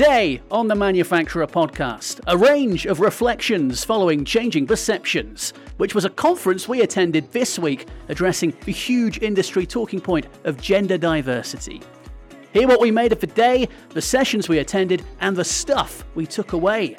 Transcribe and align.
Today 0.00 0.40
on 0.50 0.66
the 0.66 0.74
Manufacturer 0.74 1.46
podcast, 1.46 2.20
a 2.26 2.34
range 2.34 2.86
of 2.86 3.00
reflections 3.00 3.84
following 3.84 4.24
Changing 4.24 4.66
Perceptions, 4.66 5.52
which 5.76 5.94
was 5.94 6.06
a 6.06 6.08
conference 6.08 6.66
we 6.66 6.80
attended 6.80 7.30
this 7.32 7.58
week 7.58 7.86
addressing 8.08 8.54
the 8.64 8.72
huge 8.72 9.18
industry 9.20 9.66
talking 9.66 10.00
point 10.00 10.26
of 10.44 10.58
gender 10.58 10.96
diversity. 10.96 11.82
Hear 12.54 12.66
what 12.66 12.80
we 12.80 12.90
made 12.90 13.12
of 13.12 13.20
the 13.20 13.26
day, 13.26 13.68
the 13.90 14.00
sessions 14.00 14.48
we 14.48 14.60
attended, 14.60 15.04
and 15.20 15.36
the 15.36 15.44
stuff 15.44 16.02
we 16.14 16.24
took 16.24 16.54
away. 16.54 16.96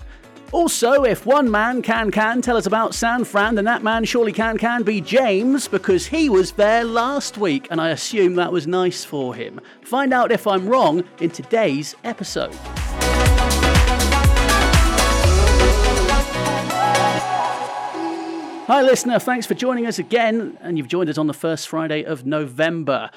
Also, 0.54 1.04
if 1.04 1.26
one 1.26 1.50
man 1.50 1.82
can 1.82 2.12
can 2.12 2.42
tell 2.42 2.58
us 2.58 2.66
about 2.66 2.94
San 2.94 3.24
Fran, 3.24 3.56
then 3.56 3.64
that 3.64 3.84
man 3.84 4.04
surely 4.04 4.34
can 4.34 4.58
can 4.58 4.84
be 4.84 5.00
James 5.00 5.70
because 5.70 6.08
he 6.08 6.28
was 6.28 6.52
there 6.52 6.84
last 6.84 7.38
week 7.38 7.68
and 7.72 7.80
I 7.80 7.90
assume 7.90 8.36
that 8.36 8.52
was 8.52 8.68
nice 8.68 9.06
for 9.06 9.34
him. 9.34 9.62
Find 9.82 10.14
out 10.14 10.30
if 10.30 10.46
I'm 10.46 10.68
wrong 10.68 11.06
in 11.22 11.30
today's 11.30 11.96
episode. 12.04 12.54
Hi, 18.68 18.82
listener. 18.82 19.20
Thanks 19.20 19.46
for 19.46 19.54
joining 19.54 19.86
us 19.86 20.00
again. 20.00 20.58
And 20.62 20.78
you've 20.78 20.88
joined 20.88 21.10
us 21.10 21.18
on 21.18 21.28
the 21.28 21.34
first 21.34 21.70
Friday 21.70 22.04
of 22.04 22.26
November. 22.26 23.10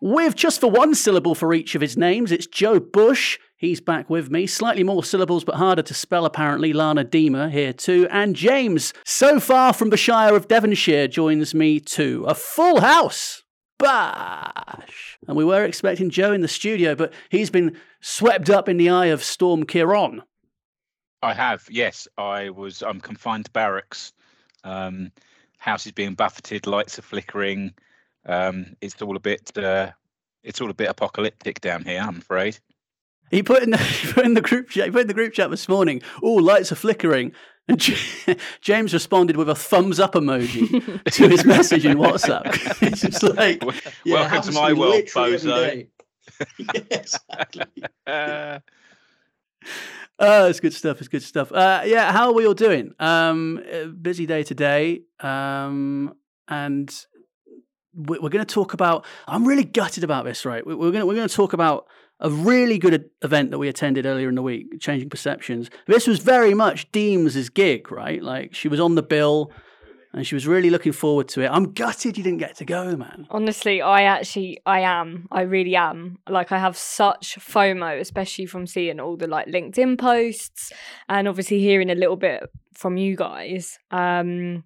With 0.00 0.34
just 0.34 0.60
for 0.60 0.70
one 0.70 0.94
syllable 0.94 1.34
for 1.34 1.52
each 1.52 1.74
of 1.74 1.82
his 1.82 1.96
names, 1.98 2.32
it's 2.32 2.46
Joe 2.46 2.80
Bush. 2.80 3.38
He's 3.60 3.82
back 3.82 4.08
with 4.08 4.30
me. 4.30 4.46
Slightly 4.46 4.82
more 4.82 5.04
syllables, 5.04 5.44
but 5.44 5.56
harder 5.56 5.82
to 5.82 5.92
spell, 5.92 6.24
apparently. 6.24 6.72
Lana 6.72 7.04
Deemer 7.04 7.50
here 7.50 7.74
too. 7.74 8.08
And 8.10 8.34
James, 8.34 8.94
so 9.04 9.38
far 9.38 9.74
from 9.74 9.90
the 9.90 9.98
Shire 9.98 10.34
of 10.34 10.48
Devonshire, 10.48 11.08
joins 11.08 11.54
me 11.54 11.78
too. 11.78 12.24
A 12.26 12.34
full 12.34 12.80
house. 12.80 13.42
Bash! 13.78 15.18
And 15.28 15.36
we 15.36 15.44
were 15.44 15.62
expecting 15.62 16.08
Joe 16.08 16.32
in 16.32 16.40
the 16.40 16.48
studio, 16.48 16.94
but 16.94 17.12
he's 17.28 17.50
been 17.50 17.76
swept 18.00 18.48
up 18.48 18.66
in 18.66 18.78
the 18.78 18.88
eye 18.88 19.06
of 19.06 19.22
Storm 19.22 19.66
Ciarán. 19.66 20.20
I 21.22 21.34
have, 21.34 21.68
yes. 21.70 22.08
I 22.16 22.48
was. 22.48 22.80
I'm 22.80 22.98
confined 22.98 23.44
to 23.44 23.50
barracks. 23.50 24.14
Um, 24.64 25.12
house 25.58 25.84
is 25.84 25.92
being 25.92 26.14
buffeted. 26.14 26.66
Lights 26.66 26.98
are 26.98 27.02
flickering. 27.02 27.74
Um, 28.24 28.74
it's 28.80 29.02
all 29.02 29.16
a 29.16 29.20
bit. 29.20 29.54
Uh, 29.54 29.90
it's 30.42 30.62
all 30.62 30.70
a 30.70 30.74
bit 30.74 30.88
apocalyptic 30.88 31.60
down 31.60 31.84
here. 31.84 32.00
I'm 32.00 32.16
afraid. 32.16 32.58
He 33.30 33.42
put 33.42 33.62
in 33.62 33.70
the, 33.70 33.76
he 33.78 34.12
put 34.12 34.24
in 34.24 34.34
the 34.34 34.40
group 34.40 34.68
chat. 34.68 34.86
He 34.86 34.90
put 34.90 35.02
in 35.02 35.06
the 35.06 35.14
group 35.14 35.32
chat 35.32 35.50
this 35.50 35.68
morning. 35.68 36.02
Oh, 36.22 36.34
lights 36.34 36.72
are 36.72 36.76
flickering, 36.76 37.32
and 37.68 37.80
James 38.60 38.92
responded 38.92 39.36
with 39.36 39.48
a 39.48 39.54
thumbs 39.54 40.00
up 40.00 40.14
emoji 40.14 41.02
to 41.12 41.28
his 41.28 41.44
message 41.44 41.86
in 41.86 41.96
WhatsApp. 41.96 42.46
it's 42.82 43.02
just 43.02 43.22
like, 43.22 43.62
yeah, 44.04 44.28
welcome 44.28 44.42
to 44.42 44.52
my 44.52 44.72
world, 44.72 45.04
bozo. 45.04 45.86
exactly. 46.90 47.84
uh, 48.06 48.58
oh, 50.18 50.48
it's 50.48 50.60
good 50.60 50.74
stuff. 50.74 50.98
It's 50.98 51.08
good 51.08 51.22
stuff. 51.22 51.52
Uh, 51.52 51.82
yeah, 51.84 52.12
how 52.12 52.26
are 52.26 52.32
we 52.32 52.46
all 52.46 52.54
doing? 52.54 52.92
Um, 52.98 53.62
busy 54.00 54.26
day 54.26 54.42
today, 54.42 55.02
um, 55.20 56.14
and 56.48 57.06
we're 57.94 58.18
going 58.18 58.44
to 58.44 58.54
talk 58.54 58.72
about. 58.72 59.06
I'm 59.28 59.46
really 59.46 59.64
gutted 59.64 60.02
about 60.02 60.24
this. 60.24 60.44
Right, 60.44 60.66
we're 60.66 60.76
going 60.76 61.06
we're 61.06 61.14
going 61.14 61.28
to 61.28 61.34
talk 61.34 61.52
about 61.52 61.86
a 62.20 62.30
really 62.30 62.78
good 62.78 63.10
event 63.22 63.50
that 63.50 63.58
we 63.58 63.68
attended 63.68 64.06
earlier 64.06 64.28
in 64.28 64.34
the 64.34 64.42
week, 64.42 64.80
Changing 64.80 65.08
Perceptions. 65.08 65.70
This 65.86 66.06
was 66.06 66.18
very 66.18 66.54
much 66.54 66.90
Deem's 66.92 67.48
gig, 67.48 67.90
right? 67.90 68.22
Like 68.22 68.54
she 68.54 68.68
was 68.68 68.78
on 68.78 68.94
the 68.94 69.02
bill 69.02 69.52
and 70.12 70.26
she 70.26 70.34
was 70.34 70.46
really 70.46 70.70
looking 70.70 70.92
forward 70.92 71.28
to 71.28 71.42
it. 71.42 71.48
I'm 71.48 71.72
gutted 71.72 72.18
you 72.18 72.24
didn't 72.24 72.38
get 72.38 72.56
to 72.56 72.64
go, 72.64 72.96
man. 72.96 73.26
Honestly, 73.30 73.80
I 73.80 74.02
actually, 74.02 74.60
I 74.66 74.80
am. 74.80 75.28
I 75.30 75.42
really 75.42 75.76
am. 75.76 76.18
Like, 76.28 76.52
I 76.52 76.58
have 76.58 76.76
such 76.76 77.38
FOMO, 77.38 78.00
especially 78.00 78.46
from 78.46 78.66
seeing 78.66 78.98
all 78.98 79.16
the 79.16 79.28
like 79.28 79.46
LinkedIn 79.46 79.98
posts 79.98 80.72
and 81.08 81.28
obviously 81.28 81.60
hearing 81.60 81.90
a 81.90 81.94
little 81.94 82.16
bit 82.16 82.42
from 82.74 82.96
you 82.96 83.16
guys. 83.16 83.78
Um, 83.90 84.64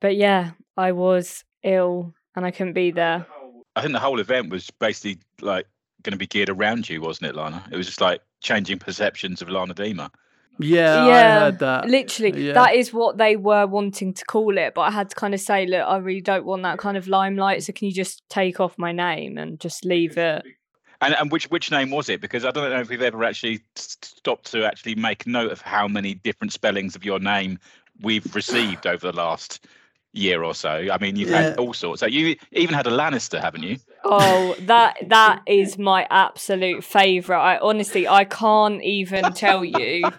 but 0.00 0.16
yeah, 0.16 0.52
I 0.76 0.92
was 0.92 1.44
ill 1.62 2.14
and 2.34 2.46
I 2.46 2.50
couldn't 2.50 2.72
be 2.72 2.90
there. 2.90 3.26
I 3.76 3.82
think 3.82 3.92
the 3.92 4.00
whole 4.00 4.20
event 4.20 4.50
was 4.50 4.70
basically 4.70 5.18
like 5.40 5.66
going 6.02 6.12
to 6.12 6.18
be 6.18 6.26
geared 6.26 6.50
around 6.50 6.88
you, 6.88 7.00
wasn't 7.00 7.30
it, 7.30 7.34
Lana? 7.34 7.64
It 7.70 7.76
was 7.76 7.86
just 7.86 8.00
like 8.00 8.20
changing 8.40 8.78
perceptions 8.78 9.42
of 9.42 9.48
Lana 9.48 9.74
Deemer. 9.74 10.10
Yeah, 10.58 11.06
yeah, 11.06 11.36
I 11.36 11.40
heard 11.40 11.58
that. 11.60 11.88
Literally, 11.88 12.48
yeah. 12.48 12.52
that 12.52 12.74
is 12.74 12.92
what 12.92 13.16
they 13.16 13.36
were 13.36 13.66
wanting 13.66 14.12
to 14.14 14.24
call 14.24 14.58
it. 14.58 14.74
But 14.74 14.82
I 14.82 14.90
had 14.90 15.10
to 15.10 15.16
kind 15.16 15.34
of 15.34 15.40
say, 15.40 15.66
look, 15.66 15.86
I 15.86 15.96
really 15.96 16.20
don't 16.20 16.44
want 16.44 16.62
that 16.62 16.78
kind 16.78 16.96
of 16.96 17.08
limelight. 17.08 17.62
So 17.62 17.72
can 17.72 17.88
you 17.88 17.94
just 17.94 18.22
take 18.28 18.60
off 18.60 18.76
my 18.78 18.92
name 18.92 19.38
and 19.38 19.58
just 19.58 19.84
leave 19.84 20.18
it? 20.18 20.44
And, 21.00 21.14
and 21.14 21.32
which 21.32 21.50
which 21.50 21.70
name 21.70 21.90
was 21.90 22.08
it? 22.08 22.20
Because 22.20 22.44
I 22.44 22.50
don't 22.50 22.70
know 22.70 22.80
if 22.80 22.88
we've 22.88 23.02
ever 23.02 23.24
actually 23.24 23.60
stopped 23.74 24.52
to 24.52 24.64
actually 24.64 24.94
make 24.94 25.26
note 25.26 25.50
of 25.50 25.60
how 25.60 25.88
many 25.88 26.14
different 26.14 26.52
spellings 26.52 26.94
of 26.94 27.04
your 27.04 27.18
name 27.18 27.58
we've 28.00 28.34
received 28.34 28.86
over 28.86 29.10
the 29.10 29.16
last 29.16 29.66
year 30.12 30.42
or 30.42 30.54
so. 30.54 30.88
I 30.92 30.98
mean, 30.98 31.16
you've 31.16 31.30
yeah. 31.30 31.40
had 31.42 31.58
all 31.58 31.72
sorts. 31.72 32.00
So 32.00 32.06
you 32.06 32.36
even 32.52 32.74
had 32.74 32.86
a 32.86 32.90
Lannister, 32.90 33.40
haven't 33.40 33.62
you? 33.62 33.78
Oh, 34.04 34.54
that 34.60 34.96
that 35.08 35.42
is 35.46 35.78
my 35.78 36.06
absolute 36.10 36.84
favourite. 36.84 37.54
I 37.54 37.58
honestly, 37.58 38.06
I 38.06 38.24
can't 38.24 38.82
even 38.82 39.32
tell 39.32 39.64
you 39.64 40.10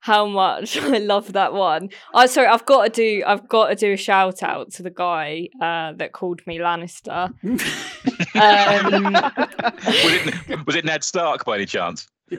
how 0.00 0.26
much 0.26 0.76
I 0.78 0.98
love 0.98 1.32
that 1.34 1.52
one. 1.52 1.90
I 2.14 2.26
sorry, 2.26 2.48
I've 2.48 2.66
got 2.66 2.84
to 2.84 2.90
do 2.90 3.22
I've 3.26 3.48
got 3.48 3.68
to 3.68 3.74
do 3.74 3.92
a 3.92 3.96
shout 3.96 4.42
out 4.42 4.72
to 4.72 4.82
the 4.82 4.90
guy 4.90 5.48
uh, 5.60 5.92
that 5.94 6.12
called 6.12 6.40
me 6.46 6.58
Lannister. 6.58 7.32
um, 7.44 9.12
was, 9.12 10.48
it, 10.48 10.66
was 10.66 10.76
it 10.76 10.84
Ned 10.84 11.04
Stark 11.04 11.44
by 11.44 11.56
any 11.56 11.66
chance? 11.66 12.08
Yeah. 12.30 12.38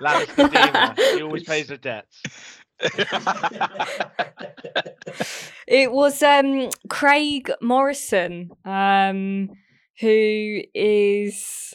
Lannister 0.00 1.16
He 1.16 1.22
always 1.22 1.44
pays 1.44 1.68
the 1.68 1.78
debts. 1.78 2.22
It 5.66 5.92
was 5.92 6.22
um, 6.22 6.70
Craig 6.88 7.50
Morrison, 7.60 8.50
um, 8.64 9.50
who 10.00 10.62
is 10.74 11.74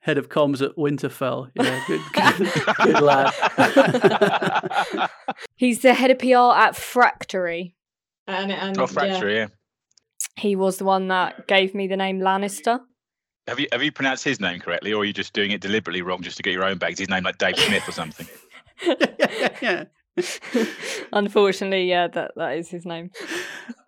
head 0.00 0.18
of 0.18 0.28
comms 0.28 0.62
at 0.62 0.76
Winterfell. 0.76 1.50
Yeah, 1.54 1.82
good, 1.86 2.00
good, 2.12 2.76
good 2.76 3.00
lad. 3.02 3.32
He's 5.56 5.80
the 5.80 5.94
head 5.94 6.10
of 6.10 6.18
PR 6.18 6.56
at 6.56 6.74
Fractory. 6.74 7.74
And, 8.26 8.52
and 8.52 8.78
oh, 8.78 8.86
Fractory, 8.86 9.34
yeah. 9.34 9.38
yeah. 9.40 9.46
He 10.36 10.56
was 10.56 10.78
the 10.78 10.84
one 10.84 11.08
that 11.08 11.46
gave 11.46 11.74
me 11.74 11.88
the 11.88 11.96
name 11.96 12.20
Lannister. 12.20 12.80
Have 13.48 13.58
you 13.58 13.66
have 13.72 13.82
you 13.82 13.90
pronounced 13.90 14.24
his 14.24 14.40
name 14.40 14.60
correctly, 14.60 14.92
or 14.92 15.00
are 15.02 15.04
you 15.06 15.14
just 15.14 15.32
doing 15.32 15.52
it 15.52 15.62
deliberately 15.62 16.02
wrong 16.02 16.20
just 16.20 16.36
to 16.36 16.42
get 16.42 16.52
your 16.52 16.64
own 16.64 16.76
bags? 16.76 16.98
His 16.98 17.08
name 17.08 17.24
like 17.24 17.38
Dave 17.38 17.58
Smith 17.58 17.88
or 17.88 17.92
something. 17.92 18.26
yeah, 19.18 19.56
yeah. 19.62 19.84
Unfortunately, 21.12 21.88
yeah, 21.88 22.08
that 22.08 22.32
that 22.36 22.56
is 22.56 22.68
his 22.68 22.84
name. 22.84 23.10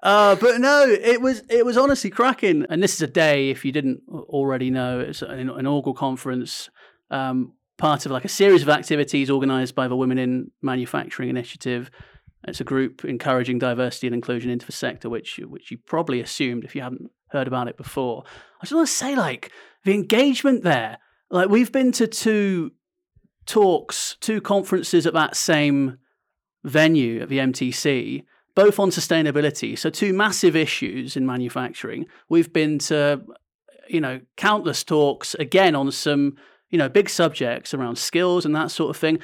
Uh, 0.02 0.36
but 0.36 0.60
no, 0.60 0.86
it 0.86 1.20
was 1.20 1.42
it 1.48 1.64
was 1.64 1.76
honestly 1.76 2.10
cracking. 2.10 2.66
And 2.68 2.82
this 2.82 2.94
is 2.94 3.02
a 3.02 3.06
day, 3.06 3.50
if 3.50 3.64
you 3.64 3.72
didn't 3.72 4.02
already 4.08 4.70
know, 4.70 5.00
it's 5.00 5.22
an 5.22 5.50
inaugural 5.50 5.94
conference, 5.94 6.70
um, 7.10 7.52
part 7.78 8.06
of 8.06 8.12
like 8.12 8.24
a 8.24 8.28
series 8.28 8.62
of 8.62 8.68
activities 8.68 9.30
organised 9.30 9.74
by 9.74 9.88
the 9.88 9.96
Women 9.96 10.18
in 10.18 10.50
Manufacturing 10.62 11.28
Initiative. 11.28 11.90
It's 12.44 12.60
a 12.60 12.64
group 12.64 13.04
encouraging 13.04 13.58
diversity 13.58 14.06
and 14.06 14.14
inclusion 14.14 14.50
into 14.50 14.66
the 14.66 14.72
sector, 14.72 15.10
which 15.10 15.38
which 15.44 15.70
you 15.70 15.78
probably 15.78 16.20
assumed 16.20 16.64
if 16.64 16.74
you 16.74 16.82
hadn't 16.82 17.10
heard 17.28 17.46
about 17.46 17.68
it 17.68 17.76
before. 17.76 18.24
I 18.60 18.64
just 18.64 18.74
want 18.74 18.88
to 18.88 18.92
say, 18.92 19.14
like 19.14 19.50
the 19.84 19.94
engagement 19.94 20.62
there. 20.62 20.98
Like 21.30 21.48
we've 21.48 21.70
been 21.70 21.92
to 21.92 22.06
two 22.06 22.72
talks, 23.46 24.16
two 24.20 24.40
conferences 24.40 25.06
at 25.06 25.14
that 25.14 25.36
same 25.36 25.98
venue 26.64 27.20
at 27.20 27.28
the 27.28 27.38
MTC, 27.38 28.24
both 28.54 28.78
on 28.78 28.90
sustainability. 28.90 29.78
So, 29.78 29.90
two 29.90 30.12
massive 30.12 30.56
issues 30.56 31.16
in 31.16 31.26
manufacturing. 31.26 32.06
We've 32.28 32.52
been 32.52 32.78
to, 32.80 33.22
you 33.88 34.00
know, 34.00 34.20
countless 34.36 34.84
talks 34.84 35.34
again 35.34 35.74
on 35.74 35.90
some, 35.92 36.36
you 36.70 36.78
know, 36.78 36.88
big 36.88 37.08
subjects 37.08 37.74
around 37.74 37.96
skills 37.96 38.44
and 38.44 38.54
that 38.54 38.70
sort 38.70 38.90
of 38.90 38.96
thing. 38.96 39.18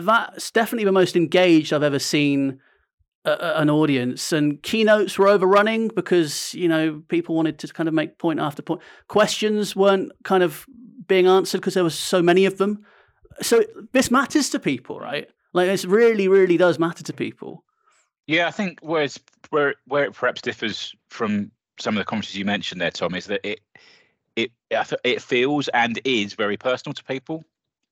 That's 0.00 0.50
definitely 0.50 0.84
the 0.84 0.92
most 0.92 1.16
engaged 1.16 1.72
I've 1.72 1.82
ever 1.82 1.98
seen 1.98 2.60
an 3.26 3.68
audience 3.68 4.32
and 4.32 4.62
keynotes 4.62 5.18
were 5.18 5.26
overrunning 5.26 5.88
because 5.88 6.54
you 6.54 6.68
know 6.68 7.02
people 7.08 7.34
wanted 7.34 7.58
to 7.58 7.66
kind 7.68 7.88
of 7.88 7.94
make 7.94 8.18
point 8.18 8.38
after 8.38 8.62
point 8.62 8.80
questions 9.08 9.74
weren't 9.74 10.12
kind 10.22 10.44
of 10.44 10.64
being 11.08 11.26
answered 11.26 11.58
because 11.58 11.74
there 11.74 11.82
was 11.82 11.98
so 11.98 12.22
many 12.22 12.46
of 12.46 12.58
them 12.58 12.84
so 13.42 13.64
this 13.92 14.12
matters 14.12 14.48
to 14.48 14.60
people 14.60 15.00
right 15.00 15.28
like 15.56 15.68
this 15.68 15.86
really, 15.86 16.28
really 16.28 16.58
does 16.58 16.78
matter 16.78 17.02
to 17.02 17.12
people. 17.14 17.64
Yeah, 18.26 18.46
I 18.46 18.50
think 18.50 18.78
where 18.82 19.08
where 19.50 19.74
where 19.86 20.04
it 20.04 20.12
perhaps 20.12 20.42
differs 20.42 20.94
from 21.08 21.50
some 21.78 21.96
of 21.96 21.98
the 21.98 22.04
conferences 22.04 22.36
you 22.36 22.44
mentioned 22.44 22.80
there, 22.80 22.90
Tom, 22.90 23.14
is 23.14 23.26
that 23.26 23.40
it 23.42 23.60
it 24.36 24.52
it 25.02 25.22
feels 25.22 25.68
and 25.68 25.98
is 26.04 26.34
very 26.34 26.58
personal 26.58 26.92
to 26.92 27.02
people, 27.04 27.42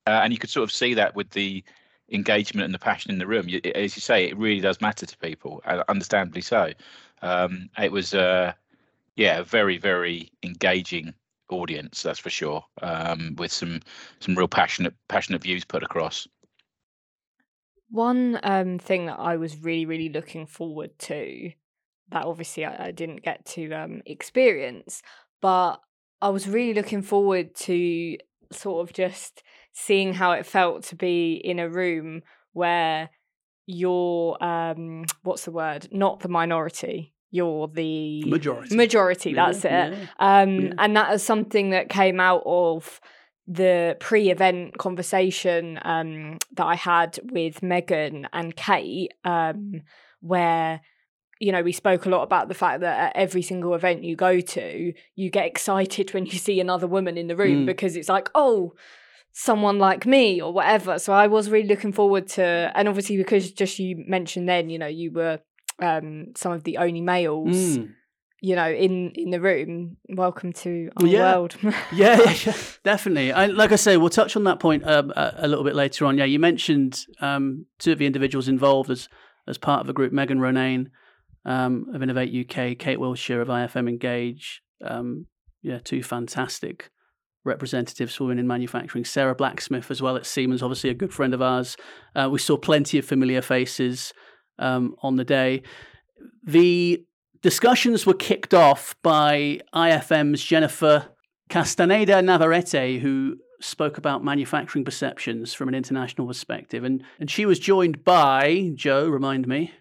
uh, 0.06 0.20
and 0.22 0.32
you 0.32 0.38
could 0.38 0.50
sort 0.50 0.64
of 0.64 0.72
see 0.72 0.92
that 0.92 1.16
with 1.16 1.30
the 1.30 1.64
engagement 2.10 2.66
and 2.66 2.74
the 2.74 2.78
passion 2.78 3.10
in 3.10 3.18
the 3.18 3.26
room. 3.26 3.48
As 3.74 3.96
you 3.96 4.00
say, 4.00 4.26
it 4.26 4.36
really 4.36 4.60
does 4.60 4.82
matter 4.82 5.06
to 5.06 5.18
people, 5.18 5.62
uh, 5.64 5.84
understandably 5.88 6.42
so. 6.42 6.72
Um, 7.22 7.70
it 7.78 7.90
was, 7.90 8.12
uh, 8.12 8.52
yeah, 9.16 9.38
a 9.38 9.44
very 9.44 9.78
very 9.78 10.30
engaging 10.42 11.14
audience, 11.48 12.02
that's 12.02 12.18
for 12.18 12.30
sure. 12.30 12.62
Um, 12.82 13.36
with 13.38 13.52
some 13.52 13.80
some 14.20 14.34
real 14.34 14.48
passionate 14.48 14.94
passionate 15.08 15.42
views 15.42 15.64
put 15.64 15.82
across. 15.82 16.28
One 17.90 18.38
um, 18.42 18.78
thing 18.78 19.06
that 19.06 19.18
I 19.18 19.36
was 19.36 19.62
really, 19.62 19.86
really 19.86 20.08
looking 20.08 20.46
forward 20.46 20.98
to, 21.00 21.50
that 22.10 22.24
obviously 22.24 22.64
I, 22.64 22.86
I 22.86 22.90
didn't 22.90 23.22
get 23.22 23.44
to 23.46 23.72
um, 23.72 24.02
experience, 24.06 25.02
but 25.40 25.76
I 26.20 26.28
was 26.30 26.48
really 26.48 26.74
looking 26.74 27.02
forward 27.02 27.54
to 27.56 28.16
sort 28.50 28.88
of 28.88 28.94
just 28.94 29.42
seeing 29.72 30.14
how 30.14 30.32
it 30.32 30.46
felt 30.46 30.84
to 30.84 30.96
be 30.96 31.34
in 31.34 31.58
a 31.58 31.68
room 31.68 32.22
where 32.52 33.10
you're, 33.66 34.42
um, 34.42 35.04
what's 35.22 35.44
the 35.44 35.50
word, 35.52 35.88
not 35.92 36.20
the 36.20 36.28
minority. 36.28 37.12
You're 37.30 37.66
the 37.66 38.22
Majority. 38.24 38.76
Majority, 38.76 39.30
Yeah, 39.32 39.46
that's 39.46 39.64
it. 39.64 39.70
yeah. 39.70 40.06
Um, 40.20 40.60
Yeah. 40.60 40.72
And 40.78 40.96
that 40.96 41.12
is 41.14 41.22
something 41.22 41.70
that 41.70 41.88
came 41.88 42.20
out 42.20 42.44
of 42.46 43.00
the 43.46 43.96
pre-event 44.00 44.78
conversation 44.78 45.78
um, 45.82 46.38
that 46.56 46.64
I 46.64 46.76
had 46.76 47.18
with 47.30 47.62
Megan 47.62 48.26
and 48.32 48.56
Kate, 48.56 49.12
um, 49.24 49.82
where 50.20 50.80
you 51.40 51.52
know 51.52 51.62
we 51.62 51.72
spoke 51.72 52.06
a 52.06 52.08
lot 52.08 52.22
about 52.22 52.48
the 52.48 52.54
fact 52.54 52.80
that 52.80 52.98
at 53.08 53.16
every 53.16 53.42
single 53.42 53.74
event 53.74 54.04
you 54.04 54.16
go 54.16 54.40
to, 54.40 54.92
you 55.14 55.30
get 55.30 55.46
excited 55.46 56.06
when 56.14 56.26
you 56.26 56.38
see 56.38 56.60
another 56.60 56.86
woman 56.86 57.18
in 57.18 57.26
the 57.26 57.36
room 57.36 57.64
Mm. 57.64 57.66
because 57.66 57.96
it's 57.96 58.08
like, 58.08 58.30
oh, 58.34 58.72
someone 59.32 59.78
like 59.78 60.06
me 60.06 60.40
or 60.40 60.52
whatever. 60.52 60.98
So 60.98 61.12
I 61.12 61.26
was 61.26 61.50
really 61.50 61.66
looking 61.68 61.92
forward 61.92 62.28
to, 62.28 62.70
and 62.74 62.88
obviously 62.88 63.16
because 63.16 63.50
just 63.50 63.78
you 63.78 64.04
mentioned 64.06 64.48
then, 64.48 64.70
you 64.70 64.78
know, 64.78 64.86
you 64.86 65.10
were 65.10 65.40
um, 65.80 66.28
some 66.36 66.52
of 66.52 66.62
the 66.64 66.78
only 66.78 67.00
males 67.00 67.56
Mm. 67.78 67.92
You 68.44 68.54
know, 68.54 68.68
in 68.70 69.10
in 69.14 69.30
the 69.30 69.40
room. 69.40 69.96
Welcome 70.10 70.52
to 70.64 70.90
our 70.98 71.06
Yeah. 71.06 71.32
world. 71.32 71.56
Yeah, 71.92 72.20
yeah, 72.44 72.56
definitely. 72.82 73.32
I, 73.32 73.46
like 73.46 73.72
I 73.72 73.76
say, 73.76 73.96
we'll 73.96 74.10
touch 74.10 74.36
on 74.36 74.44
that 74.44 74.60
point 74.60 74.86
um, 74.86 75.12
a, 75.16 75.34
a 75.38 75.48
little 75.48 75.64
bit 75.64 75.74
later 75.74 76.04
on. 76.04 76.18
Yeah, 76.18 76.26
you 76.26 76.38
mentioned 76.38 77.04
um, 77.20 77.66
two 77.78 77.92
of 77.92 77.98
the 77.98 78.06
individuals 78.06 78.48
involved 78.48 78.90
as 78.90 79.08
as 79.48 79.56
part 79.58 79.80
of 79.80 79.86
the 79.86 79.94
group: 79.94 80.12
Megan 80.12 80.38
Ronayne 80.40 80.86
um, 81.46 81.86
of 81.94 82.02
Innovate 82.02 82.32
UK, 82.42 82.78
Kate 82.78 83.00
Wilshire 83.00 83.40
of 83.40 83.48
IFM 83.48 83.88
Engage. 83.88 84.60
Um, 84.84 85.26
yeah, 85.62 85.78
two 85.82 86.02
fantastic 86.02 86.90
representatives 87.44 88.14
for 88.14 88.24
women 88.24 88.38
in 88.40 88.46
manufacturing. 88.46 89.04
Sarah 89.06 89.34
Blacksmith 89.34 89.90
as 89.90 90.02
well 90.02 90.16
at 90.16 90.26
Siemens, 90.26 90.62
obviously 90.62 90.90
a 90.90 90.94
good 90.94 91.12
friend 91.14 91.32
of 91.32 91.40
ours. 91.42 91.76
Uh, 92.14 92.28
we 92.30 92.38
saw 92.38 92.56
plenty 92.58 92.98
of 92.98 93.04
familiar 93.06 93.40
faces 93.42 94.12
um, 94.58 94.94
on 95.02 95.16
the 95.16 95.24
day. 95.24 95.62
The 96.44 97.04
discussions 97.44 98.06
were 98.06 98.14
kicked 98.14 98.54
off 98.54 98.96
by 99.02 99.60
IFM's 99.74 100.42
Jennifer 100.42 101.08
Castaneda 101.50 102.22
Navarrete, 102.22 102.98
who 103.00 103.36
spoke 103.60 103.98
about 103.98 104.24
manufacturing 104.24 104.82
perceptions 104.82 105.52
from 105.52 105.68
an 105.68 105.74
international 105.74 106.26
perspective. 106.26 106.84
And, 106.84 107.04
and 107.20 107.30
she 107.30 107.44
was 107.44 107.58
joined 107.58 108.02
by, 108.02 108.72
Joe, 108.74 109.06
remind 109.06 109.46
me. 109.46 109.74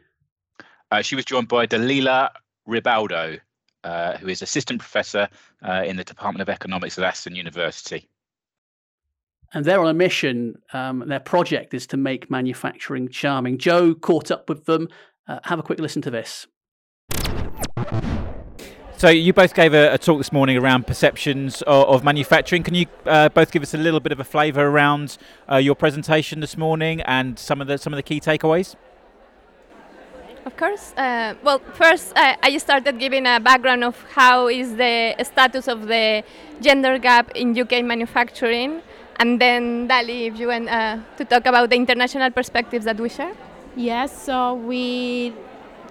Uh, 0.91 1.01
she 1.01 1.15
was 1.15 1.23
joined 1.23 1.47
by 1.47 1.65
Dalila 1.65 2.31
Ribaudo, 2.67 3.39
uh, 3.85 4.17
who 4.17 4.27
is 4.27 4.41
assistant 4.41 4.81
professor 4.81 5.29
uh, 5.65 5.83
in 5.85 5.95
the 5.95 6.03
Department 6.03 6.41
of 6.41 6.49
Economics 6.49 6.97
at 6.97 7.05
Aston 7.05 7.33
University. 7.33 8.09
And 9.53 9.63
they're 9.63 9.79
on 9.79 9.87
a 9.87 9.93
mission. 9.93 10.61
Um, 10.73 11.05
their 11.07 11.21
project 11.21 11.73
is 11.73 11.87
to 11.87 11.97
make 11.97 12.29
manufacturing 12.29 13.07
charming. 13.07 13.57
Joe 13.57 13.95
caught 13.95 14.31
up 14.31 14.49
with 14.49 14.65
them. 14.65 14.89
Uh, 15.29 15.39
have 15.43 15.59
a 15.59 15.63
quick 15.63 15.79
listen 15.79 16.01
to 16.01 16.11
this. 16.11 16.45
So 19.03 19.09
you 19.09 19.33
both 19.33 19.53
gave 19.53 19.73
a, 19.73 19.93
a 19.93 19.97
talk 19.97 20.17
this 20.17 20.31
morning 20.31 20.55
around 20.55 20.87
perceptions 20.87 21.61
of, 21.63 21.89
of 21.89 22.03
manufacturing. 22.05 22.63
Can 22.63 22.73
you 22.73 22.85
uh, 23.05 23.27
both 23.27 23.51
give 23.51 23.61
us 23.61 23.73
a 23.73 23.77
little 23.77 23.99
bit 23.99 24.13
of 24.13 24.21
a 24.21 24.23
flavour 24.23 24.65
around 24.65 25.17
uh, 25.51 25.57
your 25.57 25.75
presentation 25.75 26.39
this 26.39 26.55
morning 26.55 27.01
and 27.01 27.37
some 27.37 27.59
of 27.59 27.67
the 27.67 27.77
some 27.77 27.91
of 27.91 27.97
the 27.97 28.03
key 28.03 28.21
takeaways? 28.21 28.77
Of 30.45 30.55
course. 30.55 30.93
Uh, 30.95 31.35
well, 31.43 31.59
first, 31.73 32.13
uh, 32.15 32.37
I 32.41 32.57
started 32.59 32.97
giving 32.97 33.25
a 33.25 33.41
background 33.41 33.83
of 33.83 34.01
how 34.13 34.47
is 34.47 34.77
the 34.77 35.15
status 35.23 35.67
of 35.67 35.87
the 35.87 36.23
gender 36.61 36.97
gap 36.97 37.29
in 37.35 37.59
UK 37.59 37.83
manufacturing, 37.83 38.81
and 39.17 39.39
then 39.41 39.89
Dali, 39.89 40.27
if 40.27 40.39
you 40.39 40.47
want 40.47 40.69
uh, 40.69 40.99
to 41.17 41.25
talk 41.25 41.45
about 41.45 41.69
the 41.69 41.75
international 41.75 42.31
perspectives 42.31 42.85
that 42.85 42.97
we 42.97 43.09
share. 43.09 43.33
Yes, 43.75 44.25
so 44.25 44.53
we 44.55 45.33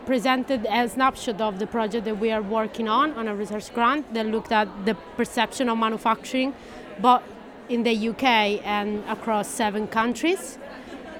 presented 0.07 0.67
a 0.67 0.89
snapshot 0.89 1.41
of 1.41 1.59
the 1.59 1.67
project 1.67 2.05
that 2.05 2.19
we 2.19 2.31
are 2.31 2.43
working 2.43 2.89
on 2.89 3.13
on 3.15 3.29
a 3.29 3.35
research 3.35 3.73
grant 3.75 4.13
that 4.15 4.27
looked 4.27 4.53
at 4.53 4.69
the 4.85 4.95
perception 5.17 5.69
of 5.69 5.79
manufacturing, 5.79 6.55
both 7.01 7.23
in 7.69 7.83
the 7.83 8.09
UK 8.09 8.25
and 8.65 9.03
across 9.09 9.49
seven 9.49 9.87
countries. 9.87 10.59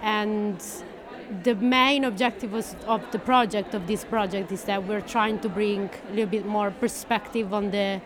And 0.03 0.63
the 1.45 1.55
main 1.55 2.05
objective 2.05 2.53
of 2.87 3.11
the 3.13 3.19
project 3.19 3.75
of 3.75 3.87
this 3.87 4.05
project 4.05 4.53
is 4.53 4.65
that 4.65 4.87
we're 4.87 5.01
trying 5.01 5.39
to 5.41 5.49
bring 5.49 5.89
a 6.09 6.11
little 6.11 6.27
bit 6.27 6.45
more 6.45 6.71
perspective 6.71 7.55
on 7.55 7.71
the 7.71 8.01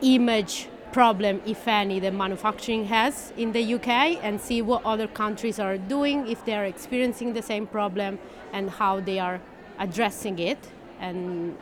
image 0.00 0.68
problem, 0.92 1.42
if 1.44 1.68
any, 1.68 2.00
that 2.00 2.14
manufacturing 2.14 2.86
has 2.86 3.32
in 3.36 3.52
the 3.52 3.74
UK 3.74 3.88
and 4.22 4.40
see 4.40 4.62
what 4.62 4.84
other 4.84 5.06
countries 5.06 5.58
are 5.58 5.76
doing, 5.76 6.26
if 6.26 6.44
they 6.44 6.54
are 6.54 6.64
experiencing 6.64 7.34
the 7.34 7.42
same 7.42 7.66
problem, 7.66 8.18
and 8.52 8.70
how 8.70 8.98
they 9.00 9.18
are 9.18 9.40
addressing 9.78 10.38
it. 10.38 10.58
And 11.00 11.56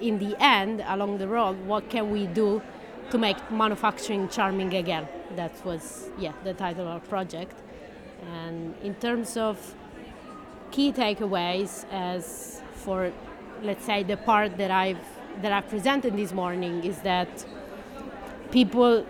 in 0.00 0.18
the 0.18 0.36
end, 0.42 0.82
along 0.86 1.18
the 1.18 1.28
road, 1.28 1.56
what 1.66 1.88
can 1.88 2.10
we 2.10 2.26
do 2.26 2.62
to 3.10 3.18
make 3.18 3.50
manufacturing 3.50 4.28
charming 4.28 4.74
again? 4.74 5.06
That 5.36 5.64
was, 5.64 6.08
yeah, 6.18 6.32
the 6.44 6.54
title 6.54 6.82
of 6.82 6.88
our 6.88 7.00
project. 7.00 7.54
And 8.34 8.74
in 8.82 8.94
terms 8.94 9.36
of 9.36 9.74
key 10.70 10.92
takeaways, 10.92 11.84
as 11.90 12.62
for, 12.74 13.12
let's 13.62 13.84
say, 13.84 14.02
the 14.02 14.16
part 14.16 14.56
that 14.58 14.70
I've 14.70 14.98
that 15.42 15.52
I 15.52 15.60
presented 15.60 16.16
this 16.16 16.32
morning 16.32 16.84
is 16.84 16.98
that 17.00 17.46
people 18.50 19.06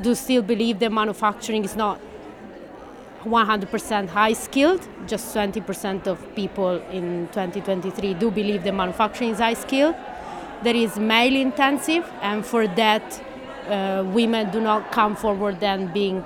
do 0.00 0.14
still 0.14 0.42
believe 0.42 0.78
that 0.78 0.92
manufacturing 0.92 1.64
is 1.64 1.74
not 1.74 2.00
100% 3.24 4.08
high 4.08 4.32
skilled. 4.32 4.86
Just 5.06 5.34
20% 5.34 6.06
of 6.06 6.34
people 6.34 6.80
in 6.90 7.28
2023 7.28 8.14
do 8.14 8.30
believe 8.30 8.64
that 8.64 8.74
manufacturing 8.74 9.30
is 9.30 9.38
high 9.38 9.54
skilled. 9.54 9.94
That 10.62 10.76
is 10.76 10.96
male 10.98 11.34
intensive, 11.34 12.08
and 12.20 12.46
for 12.46 12.68
that, 12.68 13.22
uh, 13.68 14.04
women 14.06 14.50
do 14.50 14.60
not 14.60 14.92
come 14.92 15.16
forward 15.16 15.62
and 15.62 15.92
being 15.92 16.18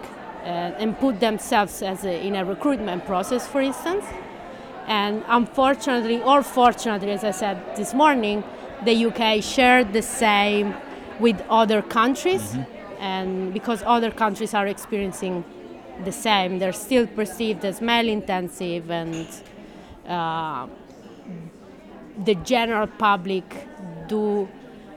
uh, 0.46 0.78
and 0.78 0.98
put 0.98 1.20
themselves 1.20 1.82
as 1.82 2.04
a, 2.04 2.26
in 2.26 2.36
a 2.36 2.44
recruitment 2.44 3.04
process, 3.06 3.46
for 3.46 3.60
instance. 3.60 4.04
And 4.86 5.24
unfortunately, 5.26 6.22
or 6.22 6.42
fortunately, 6.42 7.10
as 7.10 7.24
I 7.24 7.32
said 7.32 7.76
this 7.76 7.92
morning, 7.92 8.44
the 8.84 9.06
UK 9.06 9.42
shared 9.42 9.92
the 9.92 10.02
same 10.02 10.74
with 11.18 11.42
other 11.48 11.82
countries, 11.82 12.56
and 13.00 13.52
because 13.52 13.82
other 13.86 14.10
countries 14.10 14.54
are 14.54 14.66
experiencing 14.66 15.44
the 16.04 16.12
same, 16.12 16.58
they're 16.58 16.72
still 16.72 17.06
perceived 17.06 17.64
as 17.64 17.80
male 17.80 18.08
intensive, 18.08 18.90
and 18.90 19.26
uh, 20.06 20.66
the 22.24 22.34
general 22.36 22.86
public 22.86 23.44
do. 24.08 24.48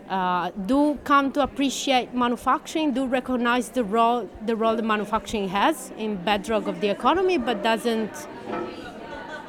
Uh, 0.10 0.50
do 0.65 0.98
come 1.03 1.32
to 1.32 1.39
appreciate 1.44 2.15
manufacturing, 2.15 2.91
do 2.91 3.06
recognize 3.06 3.70
the 3.70 3.84
role 3.84 4.27
the 4.48 4.56
role 4.56 4.75
that 4.75 4.84
manufacturing 4.84 5.48
has 5.48 5.91
in 6.00 6.15
bedrock 6.15 6.65
of 6.65 6.82
the 6.82 6.89
economy, 6.89 7.38
but 7.38 7.62
doesn't 7.62 8.12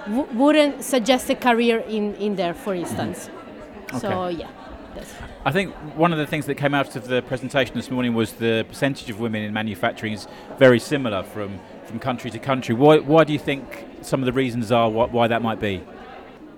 w- 0.04 0.28
wouldn't 0.34 0.84
suggest 0.84 1.30
a 1.30 1.34
career 1.34 1.78
in, 1.88 2.14
in 2.16 2.36
there, 2.36 2.52
for 2.52 2.74
instance. 2.74 3.30
So 3.98 4.28
yeah, 4.28 4.50
that's 4.94 5.10
I 5.42 5.52
think 5.52 5.74
one 5.96 6.12
of 6.12 6.18
the 6.18 6.26
things 6.26 6.44
that 6.46 6.56
came 6.56 6.74
out 6.74 6.96
of 6.96 7.08
the 7.08 7.22
presentation 7.22 7.74
this 7.74 7.90
morning 7.90 8.12
was 8.12 8.32
the 8.34 8.66
percentage 8.68 9.08
of 9.08 9.20
women 9.20 9.42
in 9.42 9.54
manufacturing 9.54 10.12
is 10.12 10.28
very 10.58 10.78
similar 10.78 11.22
from, 11.22 11.58
from 11.86 11.98
country 11.98 12.30
to 12.30 12.38
country. 12.38 12.74
Why, 12.74 12.98
why 12.98 13.24
do 13.24 13.32
you 13.32 13.38
think 13.38 13.86
some 14.02 14.20
of 14.20 14.26
the 14.26 14.34
reasons 14.34 14.70
are 14.70 14.90
why, 14.90 15.06
why 15.06 15.28
that 15.28 15.40
might 15.40 15.58
be? 15.58 15.82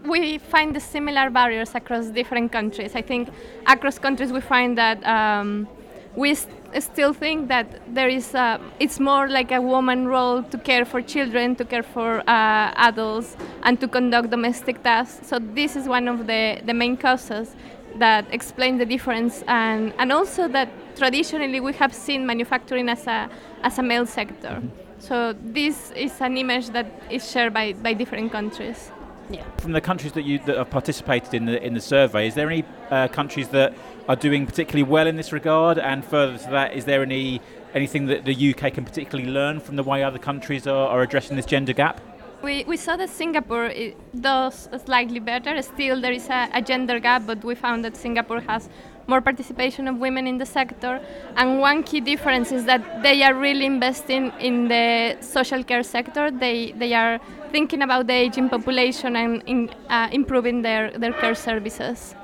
we 0.05 0.39
find 0.39 0.75
the 0.75 0.81
similar 0.81 1.31
barriers 1.31 1.75
across 1.75 2.07
different 2.07 2.51
countries. 2.51 2.97
I 2.97 3.03
think 3.03 3.29
across 3.67 4.01
countries 4.01 4.33
we 4.33 4.41
find 4.41 4.77
that 4.77 5.05
um, 5.07 5.69
we 6.17 6.35
st- 6.35 6.83
still 6.83 7.13
think 7.13 7.49
that 7.49 7.95
there 7.95 8.09
is 8.09 8.35
a, 8.35 8.61
it's 8.81 8.99
more 8.99 9.29
like 9.29 9.53
a 9.53 9.61
woman 9.61 10.09
role 10.09 10.43
to 10.43 10.59
care 10.59 10.85
for 10.85 11.01
children, 11.03 11.55
to 11.57 11.65
care 11.65 11.83
for 11.83 12.19
uh, 12.21 12.73
adults, 12.77 13.37
and 13.63 13.81
to 13.81 13.89
conduct 13.89 14.31
domestic 14.31 14.83
tasks. 14.83 15.29
So 15.29 15.39
this 15.39 15.77
is 15.77 15.87
one 15.87 16.09
of 16.09 16.27
the, 16.27 16.61
the 16.65 16.75
main 16.75 16.97
causes 16.97 17.55
that 17.99 18.27
explain 18.33 18.79
the 18.79 18.87
difference, 18.87 19.43
and, 19.47 19.93
and 19.99 20.13
also 20.13 20.49
that 20.49 20.69
traditionally 20.97 21.61
we 21.61 21.73
have 21.75 21.95
seen 21.95 22.27
manufacturing 22.27 22.89
as 22.89 23.07
a 23.07 23.29
as 23.63 23.79
a 23.79 23.83
male 23.83 24.07
sector. 24.07 24.63
So 24.99 25.35
this 25.43 25.91
is 25.93 26.21
an 26.21 26.37
image 26.37 26.69
that 26.71 26.87
is 27.11 27.29
shared 27.29 27.53
by, 27.53 27.73
by 27.73 27.93
different 27.93 28.31
countries. 28.31 28.91
Yeah. 29.31 29.45
From 29.59 29.73
the 29.73 29.81
countries 29.81 30.13
that 30.13 30.23
you 30.23 30.39
that 30.47 30.57
have 30.57 30.71
participated 30.71 31.35
in 31.35 31.47
the 31.47 31.65
in 31.65 31.75
the 31.75 31.81
survey, 31.81 32.29
is 32.29 32.35
there 32.35 32.49
any 32.49 32.65
uh, 32.91 33.09
countries 33.09 33.49
that 33.49 33.75
are 34.09 34.17
doing 34.17 34.47
particularly 34.47 34.83
well 34.83 35.07
in 35.07 35.17
this 35.17 35.33
regard? 35.33 35.79
And 35.79 36.05
further 36.05 36.39
to 36.39 36.51
that, 36.51 36.75
is 36.75 36.85
there 36.85 37.03
any 37.03 37.41
anything 37.75 38.07
that 38.07 38.25
the 38.25 38.55
UK 38.55 38.75
can 38.75 38.85
particularly 38.85 39.31
learn 39.31 39.61
from 39.61 39.77
the 39.77 39.83
way 39.83 40.03
other 40.03 40.19
countries 40.19 40.67
are, 40.67 40.89
are 40.89 41.03
addressing 41.03 41.37
this 41.37 41.47
gender 41.47 41.73
gap? 41.73 42.01
We, 42.43 42.65
we 42.65 42.77
saw 42.77 42.97
that 42.97 43.09
Singapore 43.09 43.73
does 44.21 44.69
slightly 44.85 45.21
better. 45.21 45.63
Still, 45.63 46.01
there 46.01 46.11
is 46.11 46.29
a, 46.29 46.49
a 46.53 46.61
gender 46.61 46.99
gap, 46.99 47.23
but 47.25 47.45
we 47.45 47.55
found 47.55 47.85
that 47.85 47.97
Singapore 47.97 48.41
has 48.41 48.69
more 49.07 49.21
participation 49.21 49.87
of 49.87 49.99
women 49.99 50.27
in 50.27 50.39
the 50.39 50.47
sector. 50.47 51.01
And 51.37 51.61
one 51.61 51.85
key 51.85 52.01
difference 52.01 52.51
is 52.51 52.65
that 52.65 53.05
they 53.05 53.23
are 53.23 53.35
really 53.35 53.65
investing 53.65 54.33
in 54.41 54.67
the 54.67 55.17
social 55.21 55.63
care 55.63 55.85
sector. 55.85 56.33
They, 56.33 56.73
they 56.73 56.95
are 56.95 57.21
thinking 57.53 57.81
about 57.81 58.09
the 58.09 58.15
aging 58.15 58.49
population 58.49 59.15
and 59.15 59.43
in, 59.47 59.71
uh, 59.89 60.09
improving 60.11 60.63
their, 60.63 60.91
their 60.99 61.13
care 61.13 61.37
services. 61.37 62.17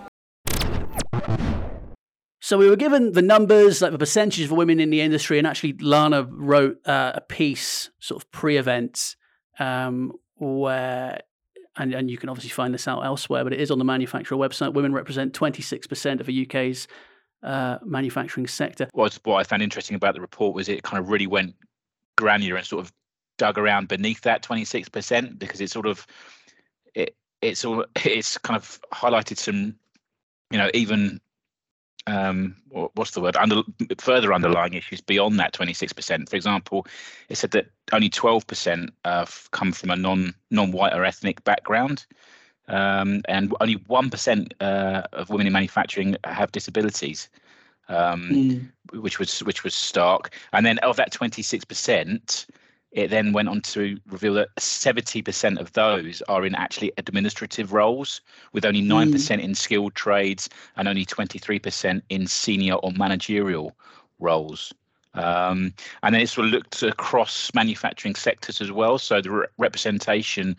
So 2.40 2.58
we 2.58 2.68
were 2.68 2.76
given 2.76 3.12
the 3.12 3.22
numbers, 3.22 3.82
like 3.82 3.92
the 3.92 3.98
percentage 3.98 4.46
of 4.46 4.50
women 4.50 4.80
in 4.80 4.90
the 4.90 5.00
industry, 5.00 5.38
and 5.38 5.46
actually 5.46 5.74
Lana 5.80 6.26
wrote 6.28 6.84
uh, 6.86 7.12
a 7.14 7.20
piece 7.20 7.90
sort 8.00 8.20
of 8.22 8.30
pre-event 8.32 9.16
um, 9.58 10.12
where, 10.36 11.20
and, 11.76 11.94
and 11.94 12.10
you 12.10 12.18
can 12.18 12.28
obviously 12.28 12.50
find 12.50 12.72
this 12.72 12.88
out 12.88 13.04
elsewhere, 13.04 13.44
but 13.44 13.52
it 13.52 13.60
is 13.60 13.70
on 13.70 13.78
the 13.78 13.84
manufacturer 13.84 14.38
website. 14.38 14.72
Women 14.72 14.92
represent 14.92 15.32
26% 15.32 16.20
of 16.20 16.26
the 16.26 16.46
UK's 16.46 16.88
uh, 17.42 17.78
manufacturing 17.84 18.46
sector. 18.46 18.88
What, 18.92 19.18
what 19.24 19.36
I 19.36 19.44
found 19.44 19.62
interesting 19.62 19.94
about 19.96 20.14
the 20.14 20.20
report 20.20 20.54
was 20.54 20.68
it 20.68 20.82
kind 20.82 21.02
of 21.02 21.10
really 21.10 21.26
went 21.26 21.54
granular 22.16 22.56
and 22.56 22.66
sort 22.66 22.84
of 22.84 22.92
dug 23.38 23.56
around 23.56 23.88
beneath 23.88 24.20
that 24.22 24.42
26% 24.42 25.38
because 25.38 25.60
it 25.60 25.70
sort 25.70 25.86
of 25.86 26.06
it 26.94 27.16
it's 27.40 27.64
all 27.64 27.84
it's 28.04 28.36
kind 28.38 28.56
of 28.56 28.80
highlighted 28.92 29.38
some 29.38 29.74
you 30.50 30.58
know 30.58 30.68
even 30.74 31.20
um, 32.08 32.56
what's 32.70 33.12
the 33.12 33.20
word? 33.20 33.36
Under 33.36 33.62
further 33.98 34.32
underlying 34.32 34.74
issues 34.74 35.00
beyond 35.00 35.38
that 35.38 35.52
26% 35.52 36.28
for 36.28 36.36
example 36.36 36.86
it 37.28 37.36
said 37.36 37.50
that 37.52 37.66
only 37.92 38.10
12% 38.10 38.90
uh, 39.04 39.26
come 39.50 39.72
from 39.72 39.90
a 39.90 39.96
non 39.96 40.34
non-white 40.50 40.94
or 40.94 41.04
ethnic 41.04 41.44
background 41.44 42.06
um, 42.68 43.22
and 43.28 43.54
only 43.60 43.76
1% 43.76 44.52
uh, 44.60 45.02
of 45.12 45.30
women 45.30 45.46
in 45.46 45.52
manufacturing 45.52 46.16
have 46.24 46.52
disabilities 46.52 47.28
um, 47.88 48.28
mm. 48.30 49.00
which 49.00 49.18
was 49.18 49.40
which 49.40 49.64
was 49.64 49.74
stark. 49.74 50.34
And 50.52 50.64
then 50.64 50.78
of 50.78 50.96
that 50.96 51.12
26% 51.12 52.46
it 52.92 53.08
then 53.08 53.32
went 53.32 53.48
on 53.48 53.60
to 53.60 53.98
reveal 54.06 54.34
that 54.34 54.48
70% 54.56 55.60
of 55.60 55.72
those 55.72 56.22
are 56.22 56.46
in 56.46 56.54
actually 56.54 56.92
administrative 56.96 57.72
roles, 57.72 58.20
with 58.52 58.64
only 58.64 58.82
9% 58.82 59.12
mm. 59.12 59.40
in 59.40 59.54
skilled 59.54 59.94
trades 59.94 60.48
and 60.76 60.88
only 60.88 61.04
23% 61.04 62.02
in 62.08 62.26
senior 62.26 62.74
or 62.74 62.92
managerial 62.92 63.76
roles. 64.18 64.72
Um, 65.14 65.74
and 66.02 66.14
then 66.14 66.22
it 66.22 66.28
sort 66.28 66.46
of 66.46 66.52
looked 66.52 66.82
across 66.82 67.52
manufacturing 67.54 68.14
sectors 68.14 68.60
as 68.60 68.72
well. 68.72 68.98
So 68.98 69.20
the 69.20 69.30
re- 69.30 69.46
representation 69.58 70.56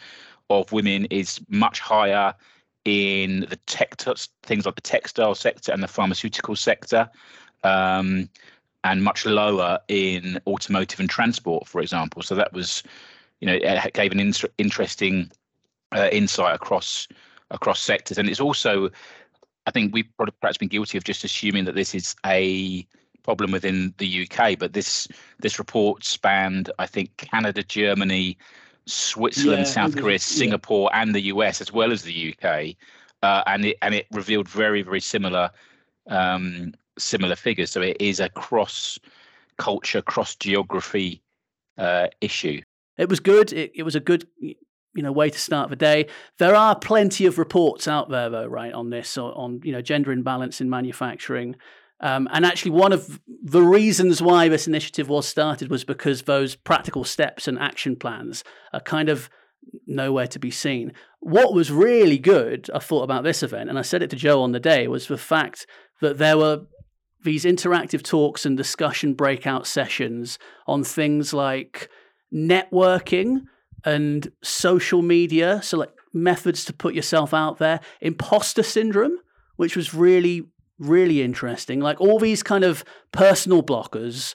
of 0.49 0.71
women 0.71 1.05
is 1.05 1.39
much 1.49 1.79
higher 1.79 2.33
in 2.85 3.41
the 3.49 3.57
tech 3.67 3.95
things 4.43 4.65
like 4.65 4.75
the 4.75 4.81
textile 4.81 5.35
sector 5.35 5.71
and 5.71 5.83
the 5.83 5.87
pharmaceutical 5.87 6.55
sector. 6.55 7.09
Um, 7.63 8.29
and 8.83 9.03
much 9.03 9.25
lower 9.25 9.79
in 9.87 10.39
automotive 10.47 10.99
and 10.99 11.09
transport, 11.09 11.67
for 11.67 11.81
example. 11.81 12.21
So 12.21 12.35
that 12.35 12.53
was, 12.53 12.83
you 13.41 13.47
know, 13.47 13.57
it 13.61 13.93
gave 13.93 14.11
an 14.11 14.19
in- 14.19 14.33
interesting 14.57 15.31
uh, 15.95 16.09
insight 16.11 16.55
across 16.55 17.07
across 17.51 17.79
sectors, 17.81 18.17
and 18.17 18.29
it's 18.29 18.39
also, 18.39 18.89
I 19.65 19.71
think 19.71 19.93
we've 19.93 20.09
probably 20.15 20.35
perhaps 20.39 20.57
been 20.57 20.67
guilty 20.67 20.97
of 20.97 21.03
just 21.03 21.23
assuming 21.23 21.65
that 21.65 21.75
this 21.75 21.95
is 21.95 22.15
a 22.25 22.85
problem 23.23 23.51
within 23.51 23.93
the 23.97 24.27
UK, 24.27 24.57
but 24.57 24.73
this 24.73 25.07
this 25.39 25.59
report 25.59 26.05
spanned, 26.05 26.71
I 26.79 26.85
think, 26.85 27.17
Canada, 27.17 27.63
Germany, 27.63 28.37
Switzerland, 28.85 29.63
yeah, 29.65 29.71
South 29.71 29.95
Korea, 29.95 30.19
Singapore, 30.19 30.89
yeah. 30.93 31.01
and 31.01 31.15
the 31.15 31.21
US 31.21 31.59
as 31.59 31.73
well 31.73 31.91
as 31.91 32.03
the 32.03 32.33
UK, 32.33 32.75
uh, 33.23 33.43
and 33.47 33.65
it 33.65 33.77
and 33.81 33.93
it 33.93 34.07
revealed 34.11 34.47
very 34.47 34.81
very 34.83 35.01
similar 35.01 35.51
um, 36.07 36.73
similar 36.99 37.35
figures. 37.35 37.71
So 37.71 37.81
it 37.81 37.97
is 37.99 38.19
a 38.19 38.29
cross 38.29 38.99
culture, 39.57 40.01
cross 40.01 40.35
geography 40.35 41.21
uh, 41.77 42.07
issue. 42.21 42.61
It 42.97 43.09
was 43.09 43.19
good. 43.19 43.53
It, 43.53 43.71
it 43.75 43.83
was 43.83 43.95
a 43.95 43.99
good 43.99 44.27
you 44.39 45.03
know 45.03 45.11
way 45.11 45.29
to 45.29 45.39
start 45.39 45.69
the 45.69 45.75
day. 45.75 46.07
There 46.37 46.55
are 46.55 46.77
plenty 46.77 47.25
of 47.25 47.37
reports 47.37 47.87
out 47.87 48.09
there 48.09 48.29
though, 48.29 48.47
right, 48.47 48.73
on 48.73 48.89
this 48.89 49.17
on 49.17 49.61
you 49.63 49.71
know 49.71 49.81
gender 49.81 50.11
imbalance 50.11 50.61
in 50.61 50.69
manufacturing. 50.69 51.55
Um, 52.01 52.29
and 52.31 52.45
actually, 52.45 52.71
one 52.71 52.93
of 52.93 53.19
the 53.43 53.61
reasons 53.61 54.21
why 54.21 54.47
this 54.47 54.67
initiative 54.67 55.09
was 55.09 55.27
started 55.27 55.69
was 55.69 55.83
because 55.83 56.23
those 56.23 56.55
practical 56.55 57.03
steps 57.03 57.47
and 57.47 57.59
action 57.59 57.97
plans 57.97 58.43
are 58.73 58.79
kind 58.79 59.09
of 59.09 59.29
nowhere 59.85 60.27
to 60.27 60.39
be 60.39 60.51
seen. 60.51 60.93
What 61.19 61.53
was 61.53 61.71
really 61.71 62.17
good, 62.17 62.69
I 62.73 62.79
thought 62.79 63.03
about 63.03 63.23
this 63.23 63.43
event, 63.43 63.69
and 63.69 63.77
I 63.77 63.81
said 63.81 64.01
it 64.01 64.09
to 64.11 64.15
Joe 64.15 64.41
on 64.41 64.53
the 64.53 64.61
day, 64.61 64.87
was 64.87 65.07
the 65.07 65.17
fact 65.17 65.67
that 66.01 66.17
there 66.17 66.37
were 66.37 66.61
these 67.23 67.45
interactive 67.45 68.03
talks 68.03 68.45
and 68.45 68.55
discussion 68.55 69.13
breakout 69.13 69.67
sessions 69.67 70.39
on 70.67 70.83
things 70.83 71.33
like 71.33 71.89
networking 72.33 73.41
and 73.83 74.31
social 74.41 75.01
media. 75.01 75.61
So, 75.61 75.77
like 75.77 75.91
methods 76.13 76.65
to 76.65 76.73
put 76.73 76.93
yourself 76.93 77.33
out 77.33 77.57
there, 77.57 77.79
imposter 78.01 78.63
syndrome, 78.63 79.17
which 79.57 79.75
was 79.75 79.93
really, 79.93 80.47
really 80.77 81.21
interesting. 81.21 81.79
Like 81.79 81.99
all 81.99 82.19
these 82.19 82.43
kind 82.43 82.63
of 82.63 82.83
personal 83.11 83.63
blockers 83.63 84.33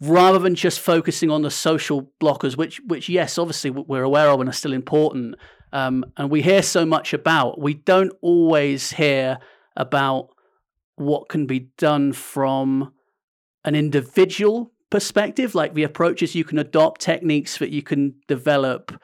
rather 0.00 0.38
than 0.38 0.54
just 0.54 0.80
focusing 0.80 1.30
on 1.30 1.42
the 1.42 1.50
social 1.50 2.10
blockers, 2.22 2.56
which, 2.56 2.80
which 2.86 3.08
yes, 3.08 3.36
obviously 3.36 3.70
we're 3.70 4.02
aware 4.02 4.30
of 4.30 4.40
and 4.40 4.48
are 4.48 4.52
still 4.52 4.72
important, 4.72 5.34
um, 5.72 6.04
and 6.16 6.30
we 6.30 6.42
hear 6.42 6.62
so 6.62 6.86
much 6.86 7.12
about, 7.12 7.60
we 7.60 7.74
don't 7.74 8.12
always 8.22 8.92
hear 8.92 9.38
about 9.76 10.30
what 10.96 11.28
can 11.28 11.46
be 11.46 11.70
done 11.78 12.12
from 12.12 12.92
an 13.64 13.74
individual 13.74 14.72
perspective, 14.90 15.54
like 15.54 15.74
the 15.74 15.84
approaches 15.84 16.34
you 16.34 16.44
can 16.44 16.58
adopt, 16.58 17.00
techniques 17.00 17.58
that 17.58 17.70
you 17.70 17.82
can 17.82 18.14
develop 18.26 19.00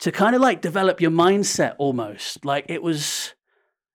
to 0.00 0.12
kind 0.12 0.34
of 0.34 0.42
like 0.42 0.60
develop 0.60 1.00
your 1.00 1.10
mindset 1.10 1.74
almost. 1.78 2.44
Like 2.44 2.66
it 2.68 2.82
was 2.82 3.34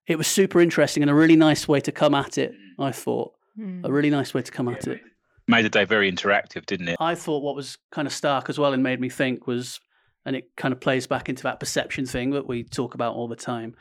it 0.07 0.17
was 0.17 0.27
super 0.27 0.61
interesting 0.61 1.03
and 1.03 1.09
a 1.09 1.13
really 1.13 1.35
nice 1.35 1.67
way 1.67 1.81
to 1.81 1.91
come 1.91 2.15
at 2.15 2.37
it, 2.37 2.53
I 2.79 2.91
thought. 2.91 3.33
Mm. 3.59 3.85
A 3.85 3.91
really 3.91 4.09
nice 4.09 4.33
way 4.33 4.41
to 4.41 4.51
come 4.51 4.69
at 4.69 4.87
it. 4.87 5.01
Made 5.47 5.65
the 5.65 5.69
day 5.69 5.85
very 5.85 6.11
interactive, 6.11 6.65
didn't 6.65 6.89
it? 6.89 6.97
I 6.99 7.15
thought 7.15 7.43
what 7.43 7.55
was 7.55 7.77
kind 7.91 8.07
of 8.07 8.13
stark 8.13 8.49
as 8.49 8.57
well 8.57 8.73
and 8.73 8.83
made 8.83 8.99
me 8.99 9.09
think 9.09 9.47
was 9.47 9.79
and 10.25 10.35
it 10.35 10.49
kind 10.57 10.73
of 10.73 10.79
plays 10.79 11.07
back 11.07 11.29
into 11.29 11.43
that 11.43 11.59
perception 11.59 12.05
thing 12.05 12.31
that 12.31 12.47
we 12.47 12.63
talk 12.63 12.93
about 12.95 13.15
all 13.15 13.27
the 13.27 13.35
time 13.35 13.75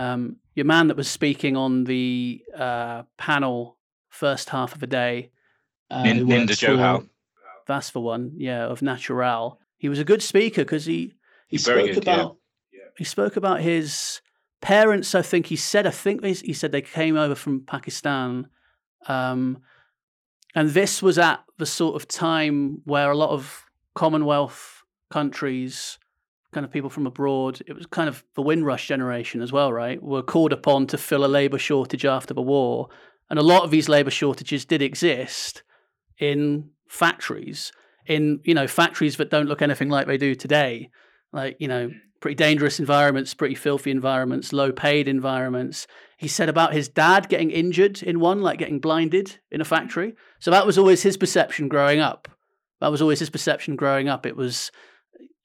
um, 0.00 0.36
your 0.54 0.64
man 0.64 0.88
that 0.88 0.96
was 0.96 1.08
speaking 1.08 1.58
on 1.58 1.84
the 1.84 2.42
uh, 2.56 3.02
panel 3.18 3.76
first 4.08 4.48
half 4.48 4.72
of 4.72 4.80
the 4.80 4.86
day, 4.86 5.30
uh, 5.90 6.02
Ninder 6.02 6.54
Johal. 6.54 7.06
That's 7.66 7.90
the 7.90 8.00
one, 8.00 8.32
yeah, 8.36 8.64
of 8.64 8.80
Nachural. 8.80 9.58
He 9.76 9.90
was 9.90 9.98
a 9.98 10.04
good 10.04 10.22
speaker 10.22 10.62
because 10.62 10.86
he 10.86 11.12
he 11.48 11.58
spoke 11.58 11.86
good, 11.86 11.98
about 11.98 12.38
yeah. 12.72 12.80
he 12.96 13.04
spoke 13.04 13.36
about 13.36 13.60
his 13.60 14.22
parents. 14.62 15.14
I 15.14 15.20
think 15.20 15.46
he 15.46 15.56
said 15.56 15.86
I 15.86 15.90
think 15.90 16.24
he, 16.24 16.32
he 16.32 16.54
said 16.54 16.72
they 16.72 16.80
came 16.80 17.16
over 17.16 17.34
from 17.34 17.60
Pakistan, 17.60 18.48
um, 19.06 19.58
and 20.54 20.70
this 20.70 21.02
was 21.02 21.18
at 21.18 21.44
the 21.58 21.66
sort 21.66 21.94
of 21.94 22.08
time 22.08 22.80
where 22.84 23.10
a 23.10 23.16
lot 23.16 23.30
of 23.30 23.64
Commonwealth 23.94 24.82
countries 25.10 25.98
kind 26.52 26.64
of 26.64 26.72
people 26.72 26.90
from 26.90 27.06
abroad. 27.06 27.60
It 27.66 27.74
was 27.74 27.86
kind 27.86 28.08
of 28.08 28.24
the 28.34 28.42
Windrush 28.42 28.88
generation 28.88 29.42
as 29.42 29.52
well, 29.52 29.72
right? 29.72 30.02
Were 30.02 30.22
called 30.22 30.52
upon 30.52 30.86
to 30.88 30.98
fill 30.98 31.24
a 31.24 31.28
labour 31.28 31.58
shortage 31.58 32.04
after 32.04 32.34
the 32.34 32.42
war. 32.42 32.88
And 33.28 33.38
a 33.38 33.42
lot 33.42 33.62
of 33.62 33.70
these 33.70 33.88
labour 33.88 34.10
shortages 34.10 34.64
did 34.64 34.82
exist 34.82 35.62
in 36.18 36.70
factories, 36.88 37.72
in, 38.06 38.40
you 38.44 38.54
know, 38.54 38.66
factories 38.66 39.16
that 39.18 39.30
don't 39.30 39.46
look 39.46 39.62
anything 39.62 39.88
like 39.88 40.06
they 40.06 40.18
do 40.18 40.34
today. 40.34 40.90
Like, 41.32 41.56
you 41.60 41.68
know, 41.68 41.90
pretty 42.20 42.34
dangerous 42.34 42.80
environments, 42.80 43.32
pretty 43.32 43.54
filthy 43.54 43.90
environments, 43.90 44.52
low 44.52 44.72
paid 44.72 45.08
environments. 45.08 45.86
He 46.18 46.28
said 46.28 46.48
about 46.48 46.74
his 46.74 46.88
dad 46.88 47.28
getting 47.28 47.50
injured 47.50 48.02
in 48.02 48.20
one, 48.20 48.42
like 48.42 48.58
getting 48.58 48.80
blinded 48.80 49.38
in 49.50 49.60
a 49.60 49.64
factory. 49.64 50.14
So 50.40 50.50
that 50.50 50.66
was 50.66 50.76
always 50.76 51.02
his 51.02 51.16
perception 51.16 51.68
growing 51.68 52.00
up. 52.00 52.28
That 52.80 52.90
was 52.90 53.00
always 53.00 53.20
his 53.20 53.30
perception 53.30 53.76
growing 53.76 54.08
up. 54.08 54.26
It 54.26 54.36
was 54.36 54.70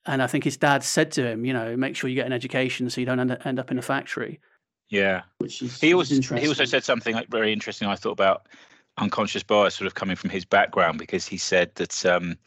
and 0.06 0.22
I 0.22 0.28
think 0.28 0.44
his 0.44 0.58
dad 0.58 0.84
said 0.84 1.12
to 1.14 1.26
him, 1.26 1.46
you 1.46 1.54
know, 1.54 1.76
make 1.76 1.96
sure 1.96 2.10
you 2.10 2.16
get 2.16 2.28
an 2.28 2.34
education 2.34 2.90
so 2.90 3.02
you 3.02 3.06
don't 3.06 3.20
end, 3.20 3.38
end 3.46 3.60
up 3.60 3.72
in 3.72 3.80
a 3.80 3.82
factory. 3.82 4.40
Yeah, 4.90 5.24
which 5.40 5.62
is 5.62 5.80
he 5.82 5.94
also 5.94 6.36
he 6.36 6.48
also 6.48 6.66
said 6.66 6.84
something 6.84 7.16
like 7.16 7.30
very 7.30 7.52
interesting. 7.52 7.88
I 7.88 7.96
thought 7.96 8.12
about 8.12 8.48
unconscious 8.98 9.44
bias, 9.44 9.76
sort 9.76 9.88
of 9.88 9.96
coming 9.96 10.16
from 10.16 10.30
his 10.30 10.46
background, 10.46 11.00
because 11.00 11.26
he 11.26 11.38
said 11.38 11.74
that 11.76 12.06
um, 12.06 12.38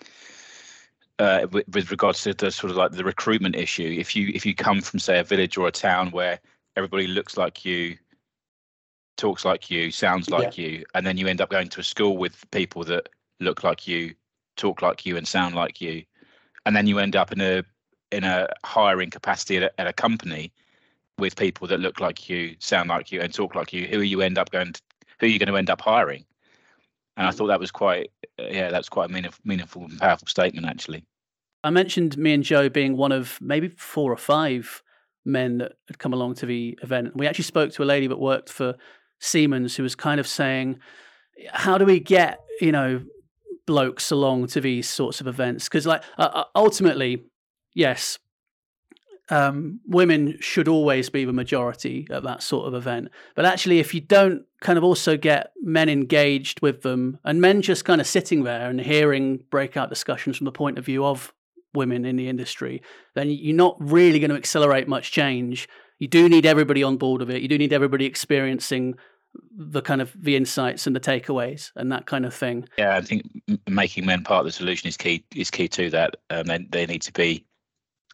uh, 1.19 1.47
with, 1.51 1.69
with 1.69 1.91
regards 1.91 2.23
to 2.23 2.35
the 2.35 2.51
sort 2.51 2.71
of 2.71 2.77
like 2.77 2.93
the 2.93 3.05
recruitment 3.05 3.57
issue. 3.57 3.97
If 3.99 4.15
you 4.15 4.31
if 4.35 4.47
you 4.47 4.55
come 4.55 4.81
from 4.81 5.01
say 5.01 5.19
a 5.19 5.25
village 5.25 5.57
or 5.57 5.67
a 5.67 5.73
town 5.73 6.11
where 6.11 6.39
everybody 6.77 7.09
looks 7.09 7.37
like 7.37 7.65
you, 7.65 7.97
talks 9.17 9.45
like 9.45 9.71
you, 9.71 9.91
sounds 9.91 10.31
like 10.31 10.57
you, 10.57 10.85
and 10.95 11.05
then 11.05 11.17
you 11.17 11.27
end 11.27 11.41
up 11.41 11.51
going 11.51 11.69
to 11.69 11.81
a 11.81 11.85
school 11.85 12.17
with 12.17 12.49
people 12.53 12.85
that 12.85 13.09
look 13.41 13.65
like 13.65 13.89
you, 13.89 14.15
talk 14.57 14.81
like 14.81 15.05
you, 15.05 15.17
and 15.17 15.27
sound 15.27 15.57
like 15.57 15.81
you, 15.81 16.05
and 16.69 16.77
then 16.77 16.87
you 16.87 16.99
end 16.99 17.17
up 17.17 17.33
in 17.33 17.41
a 17.41 17.65
in 18.13 18.25
a 18.25 18.47
hiring 18.63 19.09
capacity 19.09 19.57
at 19.57 19.63
a, 19.63 19.81
at 19.81 19.87
a 19.87 19.93
company 19.95 20.53
with 21.19 21.35
people 21.35 21.67
that 21.67 21.81
look 21.81 21.99
like 21.99 22.29
you, 22.29 22.57
sound 22.59 22.91
like 22.91 23.11
you, 23.11 23.23
and 23.23 23.33
talk 23.33 23.55
like 23.55 23.73
you. 23.73 23.87
Who 23.87 24.01
are 24.01 24.05
you 24.05 24.21
end 24.21 24.37
up 24.37 24.51
going 24.51 24.75
to? 24.75 24.83
Who 25.19 25.27
are 25.27 25.31
you 25.31 25.39
going 25.39 25.49
to 25.49 25.57
end 25.57 25.71
up 25.71 25.81
hiring? 25.81 26.27
And 27.17 27.27
I 27.27 27.31
mm. 27.31 27.35
thought 27.35 27.47
that 27.47 27.59
was 27.59 27.71
quite, 27.71 28.11
yeah, 28.39 28.71
that's 28.71 28.91
quite 28.91 29.09
a 29.09 29.13
meaningful, 29.13 29.41
meaningful 29.45 29.85
and 29.85 29.99
powerful 29.99 30.29
statement, 30.29 30.67
actually. 30.67 31.07
I 31.65 31.71
mentioned 31.71 32.19
me 32.19 32.35
and 32.35 32.45
Joe 32.45 32.69
being 32.69 32.99
one 32.99 33.13
of 33.13 33.39
maybe 33.41 33.69
four 33.69 34.13
or 34.13 34.19
five 34.19 34.83
men 35.25 35.59
that 35.59 35.73
had 35.87 35.99
come 35.99 36.13
along 36.13 36.35
to 36.37 36.47
the 36.47 36.79
event. 36.83 37.17
We 37.17 37.27
actually 37.27 37.45
spoke 37.45 37.73
to 37.73 37.83
a 37.83 37.87
lady 37.87 38.07
that 38.09 38.21
worked 38.21 38.51
for 38.51 38.77
Siemens 39.21 39.75
who 39.75 39.83
was 39.83 39.97
kind 39.97 40.21
of 40.21 40.27
saying, 40.27 40.79
"How 41.51 41.79
do 41.79 41.87
we 41.87 41.99
get 41.99 42.41
you 42.61 42.73
know 42.73 43.03
blokes 43.69 44.11
along 44.11 44.49
to 44.49 44.61
these 44.61 44.89
sorts 44.89 45.21
of 45.21 45.27
events?" 45.29 45.69
Because 45.69 45.87
like 45.87 46.03
uh, 46.17 46.45
ultimately, 46.57 47.25
yes, 47.75 48.19
um, 49.31 49.81
women 49.87 50.39
should 50.41 50.69
always 50.69 51.11
be 51.11 51.25
the 51.25 51.33
majority 51.33 52.07
at 52.11 52.23
that 52.23 52.43
sort 52.43 52.67
of 52.67 52.75
event. 52.75 53.09
But 53.35 53.45
actually, 53.45 53.79
if 53.79 53.95
you 53.95 54.01
don't 54.01 54.45
kind 54.61 54.79
of 54.79 54.85
also 54.85 55.17
get 55.17 55.53
men 55.63 55.89
engaged 55.89 56.63
with 56.63 56.83
them 56.83 57.19
and 57.25 57.41
men 57.41 57.63
just 57.63 57.85
kind 57.85 58.01
of 58.01 58.07
sitting 58.07 58.45
there 58.45 58.71
and 58.71 58.81
hearing 58.81 59.45
breakout 59.51 59.91
discussions 59.91 60.37
from 60.37 60.47
the 60.47 60.53
point 60.53 60.79
of 60.79 60.87
view 60.87 61.05
of 61.05 61.33
women 61.75 62.05
in 62.05 62.17
the 62.17 62.29
industry, 62.29 62.83
then 63.15 63.29
you're 63.31 63.55
not 63.55 63.77
really 63.79 64.19
going 64.19 64.31
to 64.31 64.37
accelerate 64.37 64.89
much 64.89 65.13
change. 65.13 65.69
You 65.99 66.09
do 66.09 66.29
need 66.29 66.47
everybody 66.47 66.83
on 66.83 66.97
board 66.97 67.21
of 67.21 67.29
it. 67.29 67.43
You 67.43 67.49
do 67.49 67.59
need 67.59 67.73
everybody 67.73 68.07
experiencing 68.07 68.95
the 69.57 69.83
kind 69.83 70.01
of 70.01 70.15
the 70.21 70.37
insights 70.37 70.87
and 70.87 70.95
the 70.95 71.01
takeaways 71.01 71.71
and 71.77 71.91
that 71.93 72.07
kind 72.07 72.25
of 72.25 72.35
thing. 72.35 72.69
Yeah, 72.79 72.97
I 72.97 73.01
think 73.01 73.25
making 73.69 74.07
men 74.07 74.23
part 74.23 74.41
of 74.41 74.47
the 74.47 74.53
solution 74.53 74.89
is 74.89 74.97
key. 74.97 75.25
Is 75.35 75.51
key 75.51 75.69
to 75.69 75.91
that. 75.91 76.17
Um, 76.31 76.47
they 76.47 76.59
they 76.71 76.87
need 76.87 77.03
to 77.03 77.13
be 77.13 77.45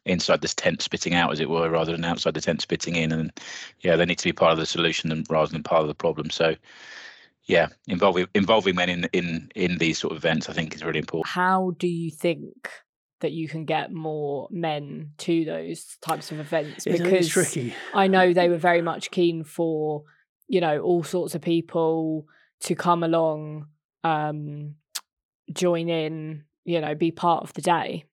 inside 0.07 0.43
this 0.43 0.55
tent 0.55 0.83
spitting 0.83 1.15
out, 1.15 1.33
as 1.33 1.41
it 1.41 1.49
were, 1.49 1.71
rather 1.71 1.93
than 1.93 2.05
outside 2.05 2.35
the 2.35 2.41
tent 2.41 2.61
spitting 2.61 2.97
in. 2.97 3.13
And 3.13 3.33
yeah, 3.81 3.97
they 3.97 4.05
need 4.05 4.19
to 4.19 4.25
be 4.25 4.33
part 4.33 4.53
of 4.53 4.59
the 4.59 4.67
solution 4.67 5.25
rather 5.31 5.51
than 5.51 5.63
part 5.63 5.83
of 5.83 5.89
the 5.89 5.95
problem. 5.95 6.31
So 6.31 6.57
yeah, 7.47 7.69
involving 7.87 8.27
involving 8.35 8.75
men 8.75 8.89
in 8.89 9.05
in 9.13 9.51
in 9.55 9.79
these 9.79 9.99
sort 9.99 10.13
of 10.13 10.19
events, 10.19 10.49
I 10.49 10.53
think, 10.53 10.75
is 10.75 10.85
really 10.85 10.99
important. 10.99 11.29
How 11.29 11.73
do 11.79 11.89
you 11.89 12.11
think 12.11 12.71
that 13.21 13.33
you 13.33 13.49
can 13.49 13.65
get 13.65 13.93
more 13.93 14.49
men 14.51 15.13
to 15.19 15.45
those 15.45 15.97
types 16.03 16.33
of 16.33 16.41
events? 16.41 16.85
Because 16.85 17.13
it's 17.13 17.29
tricky. 17.29 17.75
I 17.93 18.07
know 18.07 18.33
they 18.33 18.49
were 18.49 18.59
very 18.59 18.83
much 18.83 19.11
keen 19.11 19.45
for 19.45 20.05
you 20.49 20.61
know 20.61 20.81
all 20.81 21.03
sorts 21.03 21.35
of 21.35 21.41
people 21.43 22.27
to 22.61 22.75
come 22.75 23.03
along, 23.03 23.67
um, 24.03 24.75
join 25.53 25.89
in, 25.89 26.45
you 26.65 26.81
know, 26.81 26.95
be 26.95 27.11
part 27.11 27.43
of 27.45 27.53
the 27.53 27.63
day. 27.63 28.05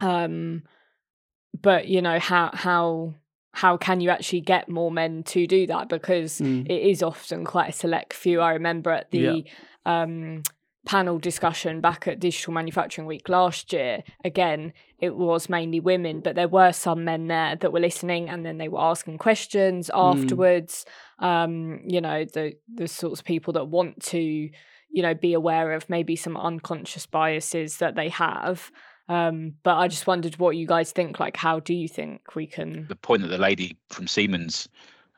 Um, 0.00 0.62
but 1.60 1.88
you 1.88 2.02
know 2.02 2.18
how 2.18 2.50
how 2.52 3.14
how 3.52 3.76
can 3.76 4.00
you 4.00 4.10
actually 4.10 4.42
get 4.42 4.68
more 4.68 4.90
men 4.90 5.22
to 5.22 5.46
do 5.46 5.66
that 5.66 5.88
because 5.88 6.40
mm. 6.40 6.66
it 6.66 6.90
is 6.90 7.02
often 7.02 7.44
quite 7.44 7.70
a 7.70 7.72
select 7.72 8.12
few 8.12 8.40
i 8.40 8.52
remember 8.52 8.90
at 8.90 9.10
the 9.10 9.46
yeah. 9.46 10.02
um, 10.02 10.42
panel 10.86 11.18
discussion 11.18 11.80
back 11.80 12.06
at 12.08 12.20
digital 12.20 12.52
manufacturing 12.52 13.06
week 13.06 13.28
last 13.28 13.72
year 13.72 14.02
again 14.24 14.72
it 15.00 15.16
was 15.16 15.48
mainly 15.48 15.80
women 15.80 16.20
but 16.20 16.34
there 16.36 16.48
were 16.48 16.72
some 16.72 17.04
men 17.04 17.26
there 17.26 17.56
that 17.56 17.72
were 17.72 17.80
listening 17.80 18.28
and 18.28 18.46
then 18.46 18.56
they 18.56 18.68
were 18.68 18.80
asking 18.80 19.18
questions 19.18 19.90
mm. 19.92 19.98
afterwards 19.98 20.86
mm. 21.20 21.26
um, 21.26 21.80
you 21.86 22.00
know 22.00 22.24
the 22.24 22.54
the 22.72 22.88
sorts 22.88 23.20
of 23.20 23.26
people 23.26 23.52
that 23.52 23.64
want 23.64 24.00
to 24.00 24.18
you 24.18 25.02
know 25.02 25.14
be 25.14 25.34
aware 25.34 25.72
of 25.72 25.90
maybe 25.90 26.16
some 26.16 26.36
unconscious 26.36 27.04
biases 27.04 27.78
that 27.78 27.96
they 27.96 28.08
have 28.08 28.70
um, 29.08 29.54
but 29.62 29.76
I 29.76 29.88
just 29.88 30.06
wondered 30.06 30.36
what 30.38 30.56
you 30.56 30.66
guys 30.66 30.90
think. 30.90 31.20
Like, 31.20 31.36
how 31.36 31.60
do 31.60 31.74
you 31.74 31.86
think 31.86 32.34
we 32.34 32.46
can? 32.46 32.86
The 32.88 32.96
point 32.96 33.22
that 33.22 33.28
the 33.28 33.38
lady 33.38 33.78
from 33.88 34.08
Siemens, 34.08 34.68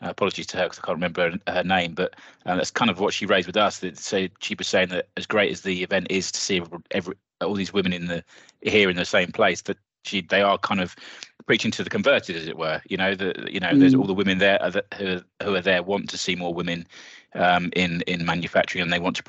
uh, 0.02 0.10
apologies 0.10 0.46
to 0.48 0.56
her 0.56 0.64
because 0.64 0.78
I 0.78 0.86
can't 0.86 0.96
remember 0.96 1.30
her, 1.30 1.52
her 1.52 1.64
name, 1.64 1.94
but 1.94 2.14
uh, 2.46 2.56
that's 2.56 2.70
kind 2.70 2.90
of 2.90 3.00
what 3.00 3.14
she 3.14 3.26
raised 3.26 3.46
with 3.46 3.56
us. 3.56 3.78
That 3.78 3.98
so 3.98 4.28
she 4.40 4.54
was 4.54 4.68
saying 4.68 4.88
that 4.90 5.08
as 5.16 5.26
great 5.26 5.50
as 5.50 5.62
the 5.62 5.82
event 5.82 6.08
is 6.10 6.30
to 6.32 6.40
see 6.40 6.62
every, 6.90 7.14
all 7.40 7.54
these 7.54 7.72
women 7.72 7.92
in 7.92 8.06
the 8.06 8.24
here 8.62 8.90
in 8.90 8.96
the 8.96 9.04
same 9.04 9.32
place, 9.32 9.62
that 9.62 9.78
she 10.04 10.22
they 10.22 10.42
are 10.42 10.58
kind 10.58 10.80
of 10.80 10.94
preaching 11.46 11.70
to 11.72 11.84
the 11.84 11.90
converted, 11.90 12.36
as 12.36 12.46
it 12.46 12.58
were. 12.58 12.80
You 12.88 12.96
know, 12.96 13.14
the 13.14 13.48
you 13.50 13.60
know, 13.60 13.68
mm. 13.70 13.80
there's 13.80 13.94
all 13.94 14.06
the 14.06 14.14
women 14.14 14.38
there 14.38 14.58
that, 14.58 14.86
who 14.94 15.20
who 15.42 15.54
are 15.54 15.60
there 15.60 15.82
want 15.82 16.08
to 16.10 16.18
see 16.18 16.34
more 16.34 16.54
women 16.54 16.86
um, 17.34 17.70
in 17.74 18.02
in 18.02 18.24
manufacturing, 18.24 18.82
and 18.82 18.92
they 18.92 18.98
want 18.98 19.16
to 19.16 19.22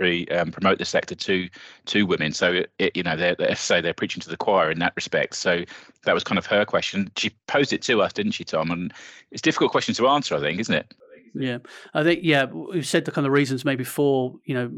pres- 0.00 0.26
um, 0.30 0.50
promote 0.50 0.78
the 0.78 0.84
sector 0.84 1.14
to 1.14 1.48
to 1.86 2.04
women. 2.04 2.32
So 2.32 2.62
it, 2.78 2.96
you 2.96 3.02
know, 3.02 3.16
they're, 3.16 3.34
they're 3.34 3.54
say 3.54 3.80
they're 3.80 3.94
preaching 3.94 4.20
to 4.22 4.28
the 4.28 4.36
choir 4.36 4.70
in 4.70 4.78
that 4.80 4.94
respect. 4.96 5.34
So 5.34 5.64
that 6.04 6.14
was 6.14 6.24
kind 6.24 6.38
of 6.38 6.46
her 6.46 6.64
question. 6.64 7.10
She 7.16 7.30
posed 7.46 7.72
it 7.72 7.82
to 7.82 8.02
us, 8.02 8.12
didn't 8.12 8.32
she, 8.32 8.44
Tom? 8.44 8.70
And 8.70 8.92
it's 9.30 9.40
a 9.40 9.42
difficult 9.42 9.70
question 9.70 9.94
to 9.94 10.08
answer, 10.08 10.34
I 10.34 10.40
think, 10.40 10.58
isn't 10.60 10.74
it? 10.74 10.94
Yeah, 11.34 11.58
I 11.94 12.02
think 12.02 12.20
yeah, 12.24 12.46
we've 12.46 12.86
said 12.86 13.04
the 13.04 13.12
kind 13.12 13.26
of 13.26 13.32
reasons 13.32 13.64
maybe 13.64 13.84
for 13.84 14.34
you 14.44 14.54
know 14.54 14.70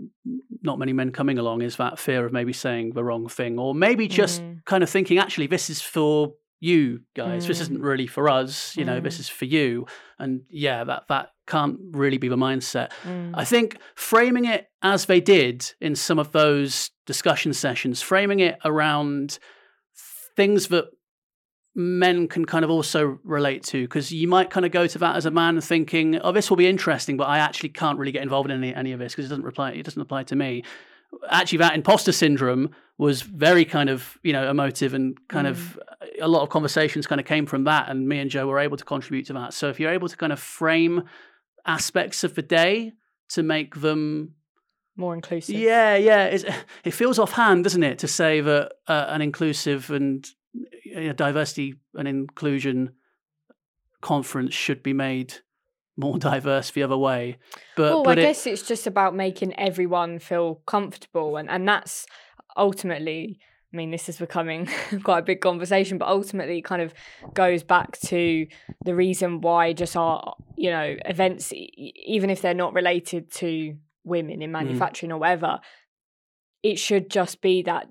not 0.62 0.78
many 0.78 0.92
men 0.92 1.10
coming 1.10 1.38
along 1.38 1.62
is 1.62 1.76
that 1.76 1.98
fear 1.98 2.26
of 2.26 2.32
maybe 2.32 2.52
saying 2.52 2.92
the 2.92 3.04
wrong 3.04 3.28
thing, 3.28 3.58
or 3.58 3.74
maybe 3.74 4.08
just 4.08 4.42
mm. 4.42 4.62
kind 4.66 4.82
of 4.82 4.90
thinking 4.90 5.18
actually 5.18 5.46
this 5.46 5.70
is 5.70 5.80
for 5.80 6.34
you 6.60 7.00
guys. 7.14 7.44
Mm. 7.44 7.48
This 7.48 7.60
isn't 7.60 7.80
really 7.80 8.06
for 8.06 8.28
us. 8.28 8.76
You 8.76 8.84
know, 8.84 9.00
mm. 9.00 9.02
this 9.02 9.18
is 9.18 9.28
for 9.28 9.46
you. 9.46 9.86
And 10.18 10.42
yeah, 10.50 10.84
that 10.84 11.08
that 11.08 11.31
can't 11.46 11.78
really 11.90 12.18
be 12.18 12.28
the 12.28 12.36
mindset. 12.36 12.90
Mm. 13.04 13.32
I 13.34 13.44
think 13.44 13.78
framing 13.94 14.44
it 14.44 14.68
as 14.82 15.06
they 15.06 15.20
did 15.20 15.72
in 15.80 15.94
some 15.94 16.18
of 16.18 16.32
those 16.32 16.90
discussion 17.06 17.52
sessions, 17.52 18.00
framing 18.00 18.40
it 18.40 18.58
around 18.64 19.38
things 20.36 20.68
that 20.68 20.86
men 21.74 22.28
can 22.28 22.44
kind 22.44 22.64
of 22.64 22.70
also 22.70 23.18
relate 23.24 23.62
to 23.62 23.82
because 23.82 24.12
you 24.12 24.28
might 24.28 24.50
kind 24.50 24.66
of 24.66 24.72
go 24.72 24.86
to 24.86 24.98
that 24.98 25.16
as 25.16 25.24
a 25.24 25.30
man 25.30 25.58
thinking 25.60 26.18
oh 26.18 26.30
this 26.30 26.50
will 26.50 26.56
be 26.56 26.66
interesting 26.66 27.16
but 27.16 27.24
i 27.24 27.38
actually 27.38 27.70
can't 27.70 27.98
really 27.98 28.12
get 28.12 28.22
involved 28.22 28.50
in 28.50 28.62
any, 28.62 28.74
any 28.74 28.92
of 28.92 28.98
this 28.98 29.12
because 29.12 29.24
it 29.24 29.28
doesn't 29.30 29.44
reply 29.44 29.70
it 29.70 29.82
doesn't 29.82 30.02
apply 30.02 30.22
to 30.22 30.36
me 30.36 30.62
actually 31.30 31.58
that 31.58 31.74
imposter 31.74 32.12
syndrome 32.12 32.70
was 32.98 33.22
very 33.22 33.64
kind 33.64 33.88
of 33.88 34.18
you 34.22 34.34
know 34.34 34.50
emotive 34.50 34.92
and 34.92 35.16
kind 35.28 35.46
mm. 35.46 35.50
of 35.50 35.80
a 36.20 36.28
lot 36.28 36.42
of 36.42 36.50
conversations 36.50 37.06
kind 37.06 37.20
of 37.20 37.26
came 37.26 37.46
from 37.46 37.64
that 37.64 37.88
and 37.88 38.06
me 38.06 38.18
and 38.18 38.30
joe 38.30 38.46
were 38.46 38.58
able 38.58 38.76
to 38.76 38.84
contribute 38.84 39.26
to 39.26 39.32
that 39.32 39.54
so 39.54 39.68
if 39.70 39.80
you're 39.80 39.92
able 39.92 40.08
to 40.08 40.16
kind 40.16 40.32
of 40.32 40.38
frame 40.38 41.02
aspects 41.66 42.24
of 42.24 42.34
the 42.34 42.42
day 42.42 42.92
to 43.28 43.42
make 43.42 43.76
them 43.76 44.34
more 44.96 45.14
inclusive 45.14 45.54
yeah 45.54 45.96
yeah 45.96 46.24
it's, 46.24 46.44
it 46.84 46.90
feels 46.92 47.18
offhand 47.18 47.64
doesn't 47.64 47.82
it 47.82 47.98
to 47.98 48.08
say 48.08 48.40
that 48.40 48.72
uh, 48.88 49.06
an 49.08 49.22
inclusive 49.22 49.90
and 49.90 50.28
you 50.84 51.06
know, 51.06 51.12
diversity 51.12 51.74
and 51.94 52.06
inclusion 52.06 52.92
conference 54.00 54.52
should 54.52 54.82
be 54.82 54.92
made 54.92 55.34
more 55.96 56.18
diverse 56.30 56.70
the 56.70 56.82
other 56.82 56.98
way. 56.98 57.38
But, 57.76 57.90
well, 57.90 58.02
but 58.02 58.18
I 58.18 58.22
it, 58.22 58.24
guess 58.26 58.46
it's 58.46 58.62
just 58.62 58.86
about 58.86 59.14
making 59.14 59.58
everyone 59.58 60.18
feel 60.18 60.56
comfortable, 60.66 61.36
and 61.36 61.48
and 61.48 61.66
that's 61.66 62.06
ultimately. 62.56 63.38
I 63.72 63.76
mean, 63.76 63.90
this 63.90 64.08
is 64.08 64.18
becoming 64.18 64.68
quite 65.02 65.20
a 65.20 65.22
big 65.22 65.40
conversation, 65.40 65.98
but 65.98 66.08
ultimately, 66.08 66.58
it 66.58 66.62
kind 66.62 66.82
of 66.82 66.92
goes 67.32 67.62
back 67.62 67.98
to 68.00 68.46
the 68.84 68.94
reason 68.94 69.40
why 69.40 69.72
just 69.72 69.96
our, 69.96 70.34
you 70.56 70.70
know, 70.70 70.96
events, 71.06 71.52
even 71.54 72.28
if 72.28 72.42
they're 72.42 72.54
not 72.54 72.74
related 72.74 73.32
to 73.32 73.76
women 74.04 74.42
in 74.42 74.50
mm. 74.50 74.52
manufacturing 74.52 75.10
mm. 75.10 75.14
or 75.14 75.18
whatever, 75.18 75.60
it 76.62 76.78
should 76.78 77.10
just 77.10 77.40
be 77.40 77.62
that 77.62 77.88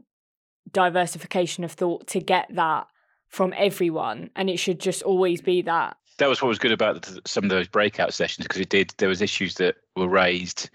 diversification 0.72 1.64
of 1.64 1.72
thought 1.72 2.08
to 2.08 2.20
get 2.20 2.48
that 2.54 2.88
from 3.28 3.54
everyone, 3.58 4.30
and 4.36 4.50
it 4.50 4.58
should 4.58 4.80
just 4.80 5.02
always 5.02 5.42
be 5.42 5.62
that 5.64 5.98
that 6.18 6.28
was 6.28 6.42
what 6.42 6.50
was 6.50 6.60
good 6.60 6.72
about 6.72 7.10
some 7.26 7.46
of 7.46 7.50
those 7.50 7.68
breakout 7.68 8.14
sessions 8.14 8.46
because 8.46 8.62
it 8.62 8.70
did 8.70 8.94
there 8.98 9.10
was 9.10 9.22
issues 9.22 9.56
that 9.56 9.76
were 9.96 10.08
raised 10.08 10.70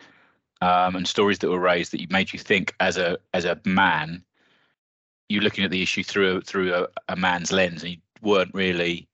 um, 0.60 0.96
and 0.96 1.06
stories 1.06 1.38
that 1.38 1.50
were 1.50 1.60
raised 1.60 1.92
that 1.92 2.10
made 2.10 2.32
you 2.32 2.38
think 2.38 2.74
as 2.80 2.96
a 2.96 3.16
as 3.32 3.44
a 3.44 3.60
man 3.64 4.24
you're 5.28 5.42
looking 5.42 5.64
at 5.64 5.70
the 5.70 5.82
issue 5.82 6.02
through 6.02 6.36
a, 6.36 6.40
through 6.40 6.74
a, 6.74 6.86
a 7.08 7.16
man's 7.16 7.52
lens 7.52 7.82
and 7.82 7.92
you 7.92 7.98
weren't 8.22 8.54
really 8.54 9.08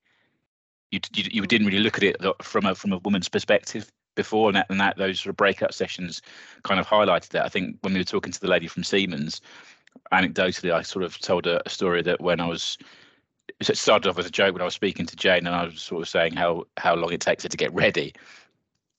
you, 0.90 1.00
you, 1.14 1.24
you 1.30 1.46
didn't 1.46 1.66
really 1.66 1.82
look 1.82 1.96
at 1.96 2.04
it 2.04 2.16
from 2.42 2.66
a 2.66 2.74
from 2.74 2.92
a 2.92 2.98
woman's 2.98 3.28
perspective 3.28 3.90
before 4.14 4.48
and 4.48 4.56
that, 4.56 4.66
and 4.68 4.78
that 4.80 4.96
those 4.98 5.20
sort 5.20 5.30
of 5.30 5.36
breakout 5.36 5.72
sessions 5.72 6.20
kind 6.64 6.78
of 6.78 6.86
highlighted 6.86 7.30
that. 7.30 7.46
I 7.46 7.48
think 7.48 7.78
when 7.80 7.94
we 7.94 8.00
were 8.00 8.04
talking 8.04 8.32
to 8.32 8.40
the 8.40 8.48
lady 8.48 8.66
from 8.66 8.84
siemens 8.84 9.40
anecdotally 10.10 10.72
i 10.72 10.80
sort 10.80 11.04
of 11.04 11.18
told 11.20 11.46
a, 11.46 11.60
a 11.66 11.68
story 11.68 12.00
that 12.00 12.18
when 12.18 12.40
i 12.40 12.46
was 12.46 12.78
it 13.60 13.76
started 13.76 14.08
off 14.08 14.18
as 14.18 14.26
a 14.26 14.30
joke 14.30 14.52
when 14.52 14.62
I 14.62 14.66
was 14.66 14.74
speaking 14.74 15.06
to 15.06 15.16
Jane, 15.16 15.46
and 15.46 15.54
I 15.54 15.64
was 15.64 15.82
sort 15.82 16.02
of 16.02 16.08
saying 16.08 16.34
how 16.34 16.64
how 16.76 16.94
long 16.94 17.12
it 17.12 17.20
takes 17.20 17.42
her 17.42 17.48
to 17.48 17.56
get 17.56 17.72
ready 17.72 18.12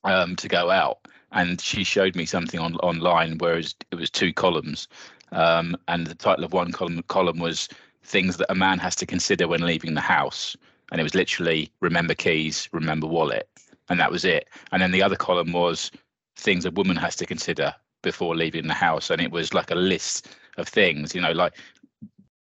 um, 0.03 0.35
to 0.37 0.47
go 0.47 0.69
out, 0.69 0.99
and 1.31 1.59
she 1.59 1.83
showed 1.83 2.15
me 2.15 2.25
something 2.25 2.59
on 2.59 2.75
online, 2.77 3.37
whereas 3.37 3.75
it 3.91 3.95
was 3.95 4.09
two 4.09 4.33
columns, 4.33 4.87
Um, 5.33 5.75
and 5.87 6.07
the 6.07 6.15
title 6.15 6.45
of 6.45 6.53
one 6.53 6.71
column 6.71 7.03
column 7.07 7.39
was 7.39 7.67
things 8.03 8.37
that 8.37 8.51
a 8.51 8.55
man 8.55 8.79
has 8.79 8.95
to 8.97 9.05
consider 9.05 9.47
when 9.47 9.61
leaving 9.61 9.93
the 9.93 10.01
house, 10.01 10.55
and 10.91 10.99
it 10.99 11.03
was 11.03 11.15
literally 11.15 11.71
remember 11.81 12.13
keys, 12.13 12.69
remember 12.71 13.07
wallet, 13.07 13.49
and 13.89 13.99
that 13.99 14.11
was 14.11 14.23
it. 14.23 14.47
And 14.71 14.81
then 14.81 14.91
the 14.91 15.03
other 15.03 15.15
column 15.15 15.51
was 15.51 15.91
things 16.35 16.65
a 16.65 16.71
woman 16.71 16.95
has 16.97 17.15
to 17.17 17.25
consider 17.25 17.73
before 18.01 18.35
leaving 18.35 18.67
the 18.67 18.73
house, 18.73 19.09
and 19.09 19.21
it 19.21 19.31
was 19.31 19.53
like 19.53 19.71
a 19.71 19.75
list 19.75 20.29
of 20.57 20.67
things. 20.67 21.15
You 21.15 21.21
know, 21.21 21.31
like 21.31 21.53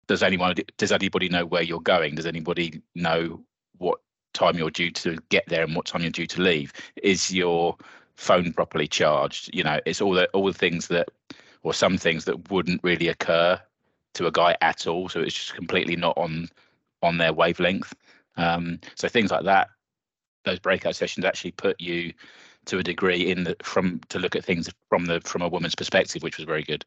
does 0.07 0.23
anyone 0.23 0.53
does 0.77 0.91
anybody 0.91 1.29
know 1.29 1.45
where 1.45 1.63
you're 1.63 1.79
going? 1.79 2.15
Does 2.15 2.25
anybody 2.25 2.81
know 2.95 3.41
what 3.77 3.99
time 4.33 4.57
you're 4.57 4.69
due 4.69 4.91
to 4.91 5.17
get 5.29 5.45
there 5.47 5.63
and 5.63 5.75
what 5.75 5.85
time 5.85 6.01
you're 6.01 6.11
due 6.11 6.27
to 6.27 6.41
leave? 6.41 6.73
Is 7.01 7.33
your 7.33 7.77
phone 8.15 8.51
properly 8.51 8.89
charged? 8.89 9.49
You 9.53 9.63
know, 9.63 9.79
it's 9.85 10.01
all 10.01 10.11
the 10.11 10.27
all 10.29 10.45
the 10.45 10.53
things 10.53 10.87
that 10.87 11.09
or 11.63 11.73
some 11.73 11.97
things 11.97 12.25
that 12.25 12.51
wouldn't 12.51 12.83
really 12.83 13.07
occur 13.07 13.59
to 14.13 14.27
a 14.27 14.31
guy 14.31 14.57
at 14.61 14.87
all. 14.87 15.09
So 15.09 15.21
it's 15.21 15.35
just 15.35 15.55
completely 15.55 15.95
not 15.95 16.17
on 16.17 16.49
on 17.01 17.17
their 17.17 17.33
wavelength. 17.33 17.93
Um, 18.37 18.79
so 18.95 19.07
things 19.07 19.31
like 19.31 19.43
that, 19.45 19.69
those 20.45 20.59
breakout 20.59 20.95
sessions 20.95 21.25
actually 21.25 21.51
put 21.51 21.79
you 21.79 22.13
to 22.65 22.77
a 22.77 22.83
degree 22.83 23.29
in 23.31 23.43
the 23.43 23.55
from 23.63 24.01
to 24.09 24.19
look 24.19 24.35
at 24.35 24.45
things 24.45 24.69
from 24.89 25.05
the 25.05 25.21
from 25.21 25.41
a 25.41 25.49
woman's 25.49 25.75
perspective, 25.75 26.23
which 26.23 26.37
was 26.37 26.45
very 26.45 26.63
good. 26.63 26.85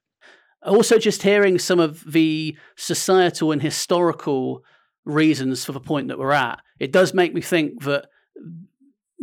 Also, 0.63 0.99
just 0.99 1.23
hearing 1.23 1.59
some 1.59 1.81
of 1.81 2.11
the 2.11 2.57
societal 2.77 3.53
and 3.53 3.61
historical 3.61 4.65
reasons 5.05 5.65
for 5.65 5.73
the 5.73 5.81
point 5.81 6.09
that 6.09 6.19
we're 6.19 6.33
at, 6.33 6.61
it 6.79 6.91
does 6.91 7.13
make 7.13 7.35
me 7.35 7.43
think 7.43 7.83
that 7.83 8.07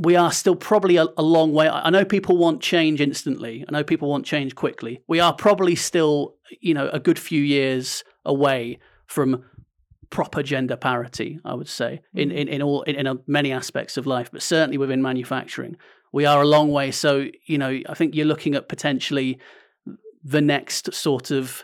we 0.02 0.16
are 0.16 0.32
still 0.32 0.56
probably 0.56 0.98
a, 0.98 1.06
a, 1.16 1.22
long 1.22 1.54
way. 1.54 1.70
I 1.70 1.92
know 1.92 2.04
people 2.04 2.36
want 2.36 2.60
change 2.60 3.00
instantly. 3.02 3.64
I 3.68 3.72
know 3.72 3.84
people 3.84 4.10
want 4.10 4.26
change 4.26 4.56
quickly. 4.56 5.02
We 5.08 5.20
are 5.20 5.32
probably 5.32 5.76
still, 5.76 6.36
you 6.60 6.74
know, 6.74 6.90
a 6.90 7.00
good 7.00 7.20
few 7.20 7.42
years 7.42 8.04
away 8.26 8.80
from 9.06 9.44
proper 10.10 10.42
gender 10.42 10.76
parity. 10.76 11.40
I 11.46 11.54
would 11.54 11.70
say 11.70 12.02
in 12.16 12.30
mm. 12.30 12.36
in, 12.36 12.48
in 12.48 12.62
all 12.64 12.82
in, 12.84 13.06
in 13.06 13.20
many 13.28 13.52
aspects 13.52 13.96
of 13.96 14.08
life, 14.08 14.32
but 14.32 14.42
certainly 14.42 14.80
within 14.80 15.04
manufacturing, 15.04 15.78
we 16.12 16.26
are 16.26 16.42
a 16.42 16.48
long 16.48 16.72
way. 16.72 16.90
So 16.90 17.28
you 17.46 17.60
know, 17.60 17.80
I 17.88 17.94
think 17.94 18.16
you're 18.16 18.26
looking 18.26 18.56
at 18.56 18.68
potentially 18.68 19.40
the 20.24 20.42
next 20.42 20.94
sort 20.96 21.30
of 21.30 21.64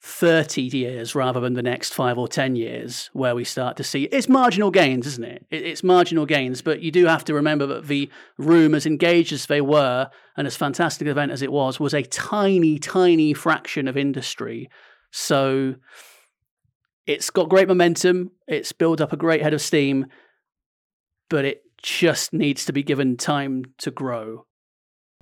30 0.00 0.62
years 0.62 1.14
rather 1.14 1.40
than 1.40 1.54
the 1.54 1.62
next 1.62 1.92
five 1.92 2.16
or 2.18 2.28
10 2.28 2.54
years 2.54 3.10
where 3.12 3.34
we 3.34 3.42
start 3.42 3.76
to 3.76 3.84
see 3.84 4.04
it's 4.04 4.28
marginal 4.28 4.70
gains, 4.70 5.06
isn't 5.06 5.24
it? 5.24 5.44
It's 5.50 5.82
marginal 5.82 6.24
gains, 6.24 6.62
but 6.62 6.80
you 6.80 6.92
do 6.92 7.06
have 7.06 7.24
to 7.24 7.34
remember 7.34 7.66
that 7.66 7.86
the 7.88 8.08
room, 8.36 8.74
as 8.74 8.86
engaged 8.86 9.32
as 9.32 9.46
they 9.46 9.60
were 9.60 10.08
and 10.36 10.46
as 10.46 10.56
fantastic 10.56 11.02
an 11.02 11.10
event 11.10 11.32
as 11.32 11.42
it 11.42 11.50
was, 11.50 11.80
was 11.80 11.94
a 11.94 12.02
tiny, 12.02 12.78
tiny 12.78 13.34
fraction 13.34 13.88
of 13.88 13.96
industry. 13.96 14.70
So 15.10 15.74
it's 17.06 17.30
got 17.30 17.48
great 17.48 17.66
momentum, 17.66 18.30
it's 18.46 18.70
built 18.72 19.00
up 19.00 19.12
a 19.12 19.16
great 19.16 19.42
head 19.42 19.54
of 19.54 19.60
steam, 19.60 20.06
but 21.28 21.44
it 21.44 21.62
just 21.82 22.32
needs 22.32 22.64
to 22.66 22.72
be 22.72 22.84
given 22.84 23.16
time 23.16 23.64
to 23.78 23.90
grow. 23.90 24.44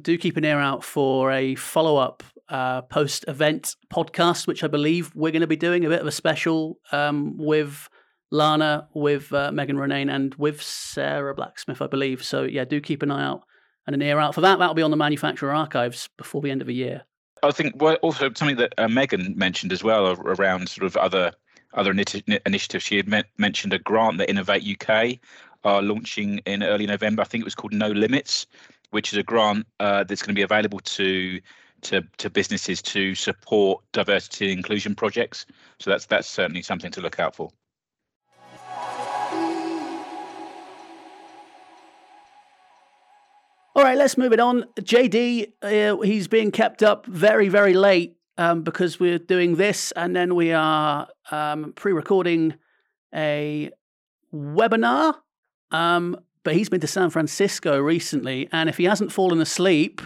Do 0.03 0.19
keep 0.19 0.37
an 0.37 0.45
ear 0.45 0.59
out 0.59 0.85
for 0.85 1.33
a 1.33 1.55
follow 1.55 1.97
up 1.97 2.23
uh, 2.49 2.83
post 2.83 3.25
event 3.29 3.77
podcast, 3.93 4.47
which 4.47 4.63
I 4.65 4.69
believe 4.69 5.15
we're 5.15 5.33
going 5.33 5.41
to 5.41 5.47
be 5.47 5.57
doing 5.57 5.85
a 5.85 5.89
bit 5.89 6.01
of 6.01 6.07
a 6.07 6.13
special 6.13 6.79
um, 6.93 7.37
with 7.39 7.89
Lana, 8.31 8.89
with 8.95 9.33
uh, 9.33 9.53
Megan 9.53 9.77
Ronayne, 9.77 10.11
and 10.13 10.35
with 10.37 10.63
Sarah 10.63 11.35
Blacksmith, 11.35 11.81
I 11.81 11.87
believe. 11.87 12.25
So, 12.25 12.43
yeah, 12.43 12.65
do 12.65 12.81
keep 12.81 13.03
an 13.03 13.11
eye 13.11 13.25
out 13.25 13.43
and 13.87 13.95
an 13.95 14.03
ear 14.03 14.19
out 14.19 14.35
for 14.35 14.41
that. 14.41 14.59
That'll 14.59 14.75
be 14.75 14.83
on 14.83 14.91
the 14.91 14.97
manufacturer 14.97 15.53
archives 15.53 16.09
before 16.17 16.43
the 16.43 16.51
end 16.51 16.61
of 16.61 16.67
the 16.67 16.75
year. 16.75 17.05
I 17.43 17.53
think 17.53 17.81
also 18.03 18.31
something 18.35 18.57
that 18.57 18.75
uh, 18.79 18.89
Megan 18.89 19.35
mentioned 19.37 19.73
as 19.73 19.85
well 19.85 20.07
around 20.07 20.69
sort 20.69 20.87
of 20.87 20.97
other 20.97 21.33
other 21.75 21.91
initiatives. 21.91 22.85
She 22.85 22.97
had 22.97 23.27
mentioned 23.37 23.73
a 23.75 23.79
grant 23.79 24.19
that 24.19 24.31
Innovate 24.31 24.81
UK 24.81 25.19
are 25.65 25.83
launching 25.83 26.39
in 26.39 26.63
early 26.63 26.87
November. 26.87 27.23
I 27.23 27.27
think 27.27 27.43
it 27.43 27.45
was 27.45 27.55
called 27.55 27.75
No 27.75 27.89
Limits, 27.89 28.47
which 28.91 29.13
is 29.13 29.19
a 29.19 29.23
grant 29.23 29.67
uh, 29.79 30.05
that's 30.05 30.23
going 30.23 30.35
to 30.35 30.39
be 30.39 30.43
available 30.43 30.81
to 30.81 31.41
to, 31.83 32.03
to 32.19 32.31
businesses 32.31 32.83
to 32.83 33.15
support 33.15 33.83
diversity 33.93 34.51
and 34.51 34.59
inclusion 34.59 34.95
projects. 34.95 35.47
So 35.79 35.91
that's 35.91 36.07
that's 36.07 36.29
certainly 36.29 36.63
something 36.63 36.91
to 36.93 37.01
look 37.01 37.21
out 37.21 37.35
for. 37.35 37.51
All 43.77 43.83
right, 43.83 43.99
let's 43.99 44.17
move 44.17 44.33
it 44.33 44.41
on. 44.41 44.65
JD, 44.81 45.53
uh, 45.61 46.01
he's 46.01 46.29
being 46.29 46.51
kept 46.51 46.83
up 46.83 47.05
very, 47.05 47.51
very 47.51 47.75
late 47.75 48.17
um, 48.39 48.63
because 48.63 48.99
we're 48.99 49.19
doing 49.19 49.57
this, 49.57 49.93
and 49.93 50.17
then 50.17 50.35
we 50.35 50.53
are 50.53 51.09
um, 51.31 51.75
pre-recording 51.77 52.55
a 53.15 53.71
webinar. 54.35 55.17
Um, 55.73 56.19
but 56.43 56.55
he's 56.55 56.69
been 56.69 56.81
to 56.81 56.87
San 56.87 57.11
Francisco 57.11 57.79
recently, 57.79 58.49
and 58.51 58.71
if 58.71 58.79
he 58.79 58.85
hasn't 58.85 59.13
fallen 59.13 59.41
asleep, 59.41 60.01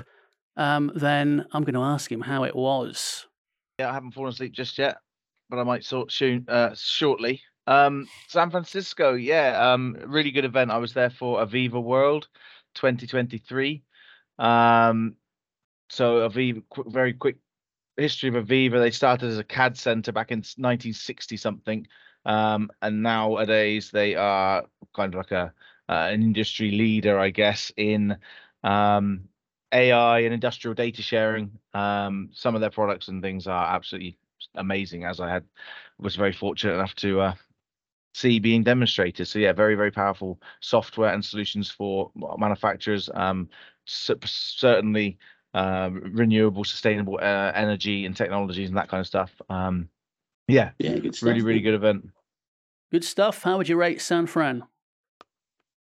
um, 0.57 0.93
then 0.95 1.47
I'm 1.53 1.65
going 1.65 1.75
to 1.75 1.83
ask 1.83 2.11
him 2.11 2.21
how 2.21 2.45
it 2.45 2.55
was. 2.55 3.27
Yeah, 3.79 3.91
I 3.91 3.95
haven't 3.95 4.13
fallen 4.13 4.31
asleep 4.31 4.53
just 4.53 4.79
yet, 4.79 4.99
but 5.49 5.59
I 5.59 5.65
might 5.65 5.85
sort 5.85 6.13
soon, 6.13 6.45
uh, 6.49 6.75
shortly. 6.75 7.43
Um, 7.67 8.09
San 8.29 8.51
Francisco, 8.51 9.15
yeah, 9.15 9.73
um, 9.73 9.97
really 10.07 10.31
good 10.31 10.45
event. 10.45 10.71
I 10.71 10.79
was 10.79 10.93
there 10.93 11.11
for 11.11 11.41
AVEVA 11.41 11.83
World 11.83 12.29
2023. 12.75 13.83
Um, 14.39 15.15
so 15.89 16.29
AVEVA, 16.29 16.63
very 16.87 17.13
quick 17.13 17.37
history 17.97 18.29
of 18.29 18.35
AVEVA. 18.35 18.81
They 18.81 18.91
started 18.91 19.31
as 19.31 19.39
a 19.39 19.45
CAD 19.45 19.77
center 19.77 20.13
back 20.13 20.31
in 20.31 20.39
1960 20.39 21.37
something, 21.37 21.87
um, 22.25 22.71
and 22.83 23.03
nowadays 23.03 23.91
they 23.91 24.15
are 24.15 24.65
kind 24.95 25.15
of 25.15 25.19
like 25.19 25.33
a 25.33 25.53
uh, 25.89 26.09
an 26.13 26.23
industry 26.23 26.71
leader, 26.71 27.19
I 27.19 27.31
guess, 27.31 27.73
in 27.77 28.17
um, 28.63 29.29
AI 29.73 30.21
and 30.21 30.35
industrial 30.35 30.75
data 30.75 31.03
sharing. 31.03 31.51
Um, 31.75 32.31
some 32.33 32.55
of 32.55 32.61
their 32.61 32.71
products 32.71 33.09
and 33.09 33.23
things 33.23 33.47
are 33.47 33.75
absolutely 33.75 34.19
amazing. 34.55 35.05
As 35.05 35.21
I 35.21 35.31
had 35.31 35.45
was 35.99 36.17
very 36.17 36.33
fortunate 36.33 36.75
enough 36.75 36.95
to 36.97 37.21
uh, 37.21 37.35
see 38.15 38.39
being 38.39 38.63
demonstrated. 38.63 39.29
So 39.29 39.39
yeah, 39.39 39.53
very 39.53 39.75
very 39.75 39.91
powerful 39.91 40.41
software 40.61 41.13
and 41.13 41.25
solutions 41.25 41.71
for 41.71 42.11
manufacturers. 42.39 43.09
Um, 43.15 43.49
certainly 43.87 45.19
uh, 45.55 45.91
renewable, 45.93 46.65
sustainable 46.65 47.19
uh, 47.21 47.53
energy 47.55 48.07
and 48.07 48.17
technologies 48.17 48.69
and 48.69 48.79
that 48.79 48.89
kind 48.89 49.01
of 49.01 49.07
stuff. 49.07 49.31
Um, 49.49 49.89
yeah, 50.49 50.71
yeah, 50.79 50.99
good 50.99 51.15
stuff, 51.15 51.29
really 51.29 51.43
really 51.43 51.61
good 51.61 51.75
event. 51.75 52.09
Good 52.91 53.05
stuff. 53.05 53.43
How 53.43 53.57
would 53.57 53.69
you 53.69 53.77
rate 53.77 54.01
San 54.01 54.27
Fran? 54.27 54.65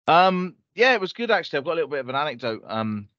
Um, 0.08 0.56
yeah, 0.74 0.94
it 0.94 1.02
was 1.02 1.14
good 1.14 1.32
actually. 1.32 1.58
I've 1.58 1.66
got 1.66 1.74
a 1.74 1.76
little 1.76 1.90
bit 1.90 2.00
of 2.00 2.10
an 2.10 2.16
anecdote. 2.16 2.64
Um, 2.66 3.10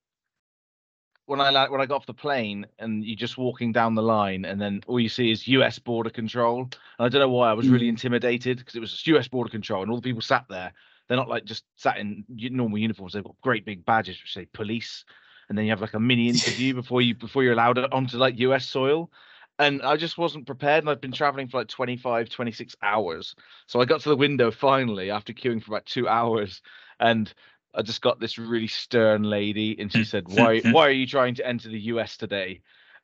when 1.29 1.43
I 1.43 1.69
when 1.69 1.81
I 1.83 1.87
got 1.87 1.97
off 1.97 2.07
the 2.07 2.15
plane 2.15 2.67
and 2.79 3.05
you're 3.05 3.15
just 3.15 3.37
walking 3.37 3.71
down 3.71 3.95
the 3.95 4.03
line 4.03 4.47
and 4.47 4.59
then 4.59 4.81
all 4.87 4.99
you 4.99 5.11
see 5.11 5.31
is 5.31 5.47
U.S. 5.49 5.79
border 5.79 6.09
control. 6.09 6.61
And 6.63 6.73
I 6.99 7.09
don't 7.11 7.21
know 7.21 7.29
why 7.29 7.51
I 7.51 7.53
was 7.53 7.69
really 7.69 7.85
mm. 7.85 7.91
intimidated 7.91 8.57
because 8.57 8.75
it 8.75 8.81
was 8.81 9.07
U.S. 9.09 9.29
border 9.29 9.51
control 9.51 9.83
and 9.83 9.91
all 9.91 9.99
the 9.99 10.03
people 10.03 10.23
sat 10.23 10.47
there. 10.49 10.73
They're 11.07 11.19
not 11.19 11.29
like 11.29 11.45
just 11.45 11.65
sat 11.77 11.99
in 11.99 12.25
normal 12.29 12.79
uniforms. 12.79 13.13
They've 13.13 13.23
got 13.23 13.35
great 13.43 13.67
big 13.67 13.85
badges 13.85 14.19
which 14.23 14.33
say 14.33 14.47
police, 14.55 15.05
and 15.51 15.57
then 15.57 15.67
you 15.67 15.71
have 15.71 15.83
like 15.83 15.95
a 15.95 16.01
mini 16.01 16.31
interview 16.31 16.73
before 16.81 17.03
you 17.03 17.15
before 17.15 17.43
you're 17.43 17.53
allowed 17.53 17.79
onto 17.79 18.17
like 18.17 18.39
U.S. 18.39 18.67
soil. 18.67 19.11
And 19.59 19.83
I 19.83 19.97
just 19.97 20.17
wasn't 20.17 20.47
prepared, 20.47 20.85
and 20.85 20.91
I've 20.91 21.01
been 21.01 21.13
traveling 21.13 21.49
for 21.49 21.59
like 21.59 21.69
25, 21.69 22.31
26 22.31 22.77
hours. 22.81 23.35
So 23.67 23.81
I 23.81 23.85
got 23.85 24.01
to 24.03 24.09
the 24.09 24.17
window 24.17 24.51
finally 24.51 25.11
after 25.11 25.35
queuing 25.35 25.63
for 25.63 25.73
about 25.73 25.85
two 25.85 26.09
hours, 26.09 26.63
and 27.01 27.33
I 27.75 27.83
just 27.83 28.01
got 28.01 28.19
this 28.19 28.39
really 28.39 28.67
stern 28.67 29.23
lady, 29.23 29.79
and 29.79 29.93
she 29.93 30.05
said, 30.05 30.29
"Why 30.29 30.61
why 30.73 30.87
are 30.87 30.91
you 30.91 31.07
trying 31.07 31.35
to 31.37 31.47
enter 31.47 31.69
the 31.69 31.81
US 31.93 32.17
today?" 32.17 32.61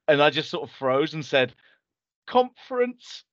And 0.09 0.23
I 0.23 0.31
just 0.31 0.51
sort 0.51 0.69
of 0.69 0.75
froze 0.75 1.15
and 1.15 1.25
said, 1.25 1.55
"Conference." 2.27 3.25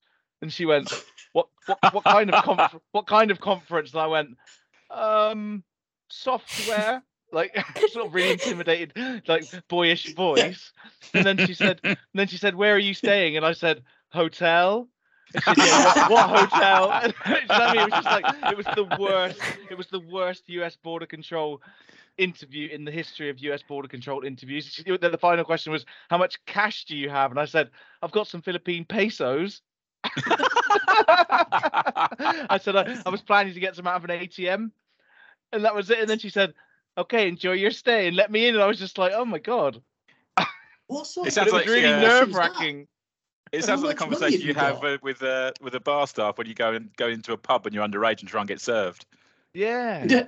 And 0.42 0.52
she 0.52 0.66
went, 0.66 0.92
"What 1.34 1.48
what 1.66 1.94
what 1.94 2.04
kind 2.04 2.32
of 2.34 2.44
conf- 2.44 2.82
what 2.92 3.08
kind 3.08 3.32
of 3.32 3.40
conference?" 3.40 3.92
And 3.92 4.02
I 4.02 4.08
went, 4.08 4.38
"Um, 4.90 5.64
software." 6.10 7.04
Like 7.34 7.56
sort 7.94 8.08
of 8.08 8.14
really 8.14 8.32
intimidated, 8.32 9.24
like 9.26 9.46
boyish 9.70 10.14
voice. 10.16 10.74
And 11.14 11.26
then 11.26 11.38
she 11.38 11.54
said, 11.54 11.80
and 11.82 11.98
then 12.14 12.28
she 12.28 12.36
said, 12.36 12.56
"Where 12.56 12.76
are 12.76 12.80
you 12.80 12.94
staying?" 12.94 13.38
And 13.38 13.46
I 13.46 13.54
said, 13.54 13.84
"Hotel." 14.10 14.90
Said, 15.32 15.58
yeah, 15.58 15.84
what, 16.10 16.30
what, 16.30 16.50
hotel? 16.50 16.92
I 17.50 17.74
mean, 17.74 17.82
it 17.82 17.92
was 17.92 17.94
just 17.94 18.06
like 18.06 18.26
it 18.52 18.58
was 18.58 18.66
the 18.76 18.84
worst. 19.00 19.40
It 19.70 19.78
was 19.78 19.88
the 19.88 20.00
worst 20.00 20.44
U.S. 20.48 20.76
border 20.76 21.06
control 21.06 21.62
interview 22.18 22.68
in 22.70 22.84
the 22.86 22.92
history 22.92 23.30
of 23.30 23.40
U.S. 23.40 23.64
border 23.64 23.88
control 23.88 24.24
interviews. 24.24 24.84
The 24.86 25.18
final 25.20 25.46
question 25.46 25.72
was, 25.72 25.86
"How 26.10 26.18
much 26.18 26.44
cash 26.46 26.86
do 26.86 26.98
you 26.98 27.10
have?" 27.10 27.32
And 27.32 27.40
I 27.40 27.46
said, 27.46 27.70
"I've 28.02 28.12
got 28.12 28.28
some 28.28 28.42
Philippine 28.42 28.86
pesos." 28.86 29.62
I 30.04 30.10
said 32.62 32.76
I, 32.76 33.02
I 33.06 33.10
was 33.10 33.22
planning 33.22 33.54
to 33.54 33.60
get 33.60 33.76
some 33.76 33.86
out 33.88 33.98
of 33.98 34.06
an 34.10 34.20
ATM, 34.20 34.72
and 35.54 35.66
that 35.66 35.76
was 35.76 35.90
it. 35.90 36.00
And 36.00 36.10
then 36.10 36.20
she 36.20 36.30
said, 36.30 36.54
"Okay, 36.98 37.28
enjoy 37.28 37.54
your 37.54 37.72
stay 37.72 38.08
and 38.08 38.16
let 38.16 38.32
me 38.32 38.48
in." 38.48 38.56
And 38.56 38.64
I 38.64 38.68
was 38.68 38.80
just 38.80 38.98
like, 38.98 39.14
"Oh 39.16 39.26
my 39.26 39.40
god." 39.40 39.82
What 40.88 41.08
sort 41.08 41.30
it, 41.30 41.32
sounds 41.32 41.54
like, 41.54 41.68
really 41.68 41.84
nerve 41.84 42.36
wracking. 42.36 42.86
It 43.52 43.64
sounds 43.64 43.82
like 43.84 43.98
the 43.98 44.00
conversation 44.00 44.42
you 44.42 44.48
you 44.48 44.54
have 44.54 44.82
got? 44.82 45.04
with 45.04 45.22
uh, 45.22 45.52
with 45.62 45.76
a 45.76 45.80
bar 45.80 46.08
staff 46.08 46.38
when 46.38 46.48
you 46.48 46.54
go 46.54 46.74
and 46.74 46.96
go 46.96 47.08
into 47.08 47.34
a 47.34 47.38
pub 47.38 47.66
and 47.66 47.76
you're 47.76 47.86
underage 47.86 48.22
and 48.22 48.30
try 48.30 48.42
and 48.42 48.48
get 48.48 48.62
served. 48.62 49.06
Yeah. 49.54 50.06
Yeah. 50.08 50.28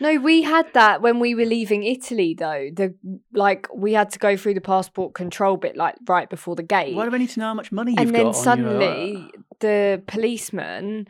No, 0.00 0.16
we 0.16 0.42
had 0.42 0.72
that 0.74 1.00
when 1.00 1.18
we 1.20 1.34
were 1.34 1.44
leaving 1.44 1.84
Italy, 1.84 2.34
though. 2.38 2.70
The 2.72 2.94
like 3.32 3.68
we 3.74 3.92
had 3.94 4.10
to 4.10 4.18
go 4.18 4.36
through 4.36 4.54
the 4.54 4.60
passport 4.60 5.14
control 5.14 5.56
bit, 5.56 5.76
like 5.76 5.96
right 6.06 6.28
before 6.28 6.56
the 6.56 6.62
gate, 6.62 6.94
Why 6.94 7.08
do 7.08 7.14
I 7.14 7.18
need 7.18 7.30
to 7.30 7.40
know 7.40 7.46
how 7.46 7.54
much 7.54 7.72
money 7.72 7.92
you've 7.92 8.00
and 8.00 8.10
got? 8.12 8.16
then 8.16 8.26
on 8.26 8.32
you? 8.32 8.38
Uh, 8.38 8.42
suddenly 8.42 9.30
the 9.60 10.02
policeman 10.06 11.08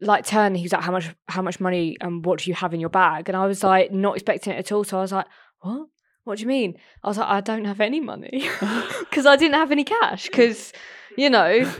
like 0.00 0.26
turned. 0.26 0.56
He 0.56 0.62
was 0.64 0.72
like, 0.72 0.82
"How 0.82 0.92
much? 0.92 1.14
How 1.28 1.42
much 1.42 1.60
money? 1.60 1.96
And 2.00 2.24
what 2.24 2.40
do 2.40 2.50
you 2.50 2.54
have 2.54 2.74
in 2.74 2.80
your 2.80 2.90
bag?" 2.90 3.28
And 3.28 3.36
I 3.36 3.46
was 3.46 3.62
like, 3.62 3.90
not 3.92 4.16
expecting 4.16 4.52
it 4.52 4.58
at 4.58 4.72
all. 4.72 4.84
So 4.84 4.98
I 4.98 5.02
was 5.02 5.12
like, 5.12 5.26
"What? 5.60 5.88
What 6.24 6.38
do 6.38 6.42
you 6.42 6.48
mean?" 6.48 6.76
I 7.02 7.08
was 7.08 7.18
like, 7.18 7.28
"I 7.28 7.40
don't 7.40 7.64
have 7.64 7.80
any 7.80 8.00
money 8.00 8.48
because 9.00 9.26
I 9.26 9.36
didn't 9.36 9.54
have 9.54 9.70
any 9.72 9.84
cash 9.84 10.26
because 10.26 10.72
you 11.16 11.30
know 11.30 11.70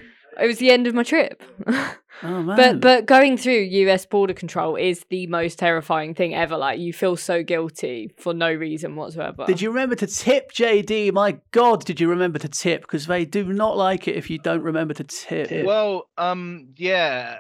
it 0.40 0.46
was 0.46 0.59
the 0.59 0.70
end 0.70 0.87
of 0.87 0.94
my 0.94 1.02
trip." 1.02 1.42
oh 1.66 1.96
man. 2.42 2.57
But 2.57 2.80
but 2.80 3.07
going 3.07 3.37
through 3.37 3.61
US 3.61 4.07
border 4.07 4.35
control 4.35 4.76
is 4.76 5.04
the 5.11 5.26
most 5.26 5.59
terrifying 5.59 6.14
thing 6.14 6.35
ever. 6.35 6.57
Like 6.57 6.78
you 6.78 6.92
feel 6.92 7.16
so 7.16 7.42
guilty 7.42 8.11
for 8.18 8.35
no 8.35 8.52
reason 8.52 8.96
whatsoever. 8.96 9.44
Did 9.46 9.61
you 9.61 9.70
remember 9.70 9.96
to 9.96 10.07
tip, 10.07 10.52
JD? 10.52 11.12
My 11.12 11.38
God, 11.50 11.85
did 11.85 12.00
you 12.00 12.09
remember 12.09 12.38
to 12.38 12.48
tip? 12.48 12.83
Because 12.83 13.07
they 13.07 13.24
do 13.24 13.52
not 13.52 13.76
like 13.76 14.09
it 14.09 14.16
if 14.16 14.30
you 14.30 14.38
don't 14.38 14.62
remember 14.62 14.94
to 14.94 15.04
tip. 15.04 15.48
Tip. 15.48 15.66
Well, 15.66 16.09
um, 16.18 16.68
yeah, 16.76 17.38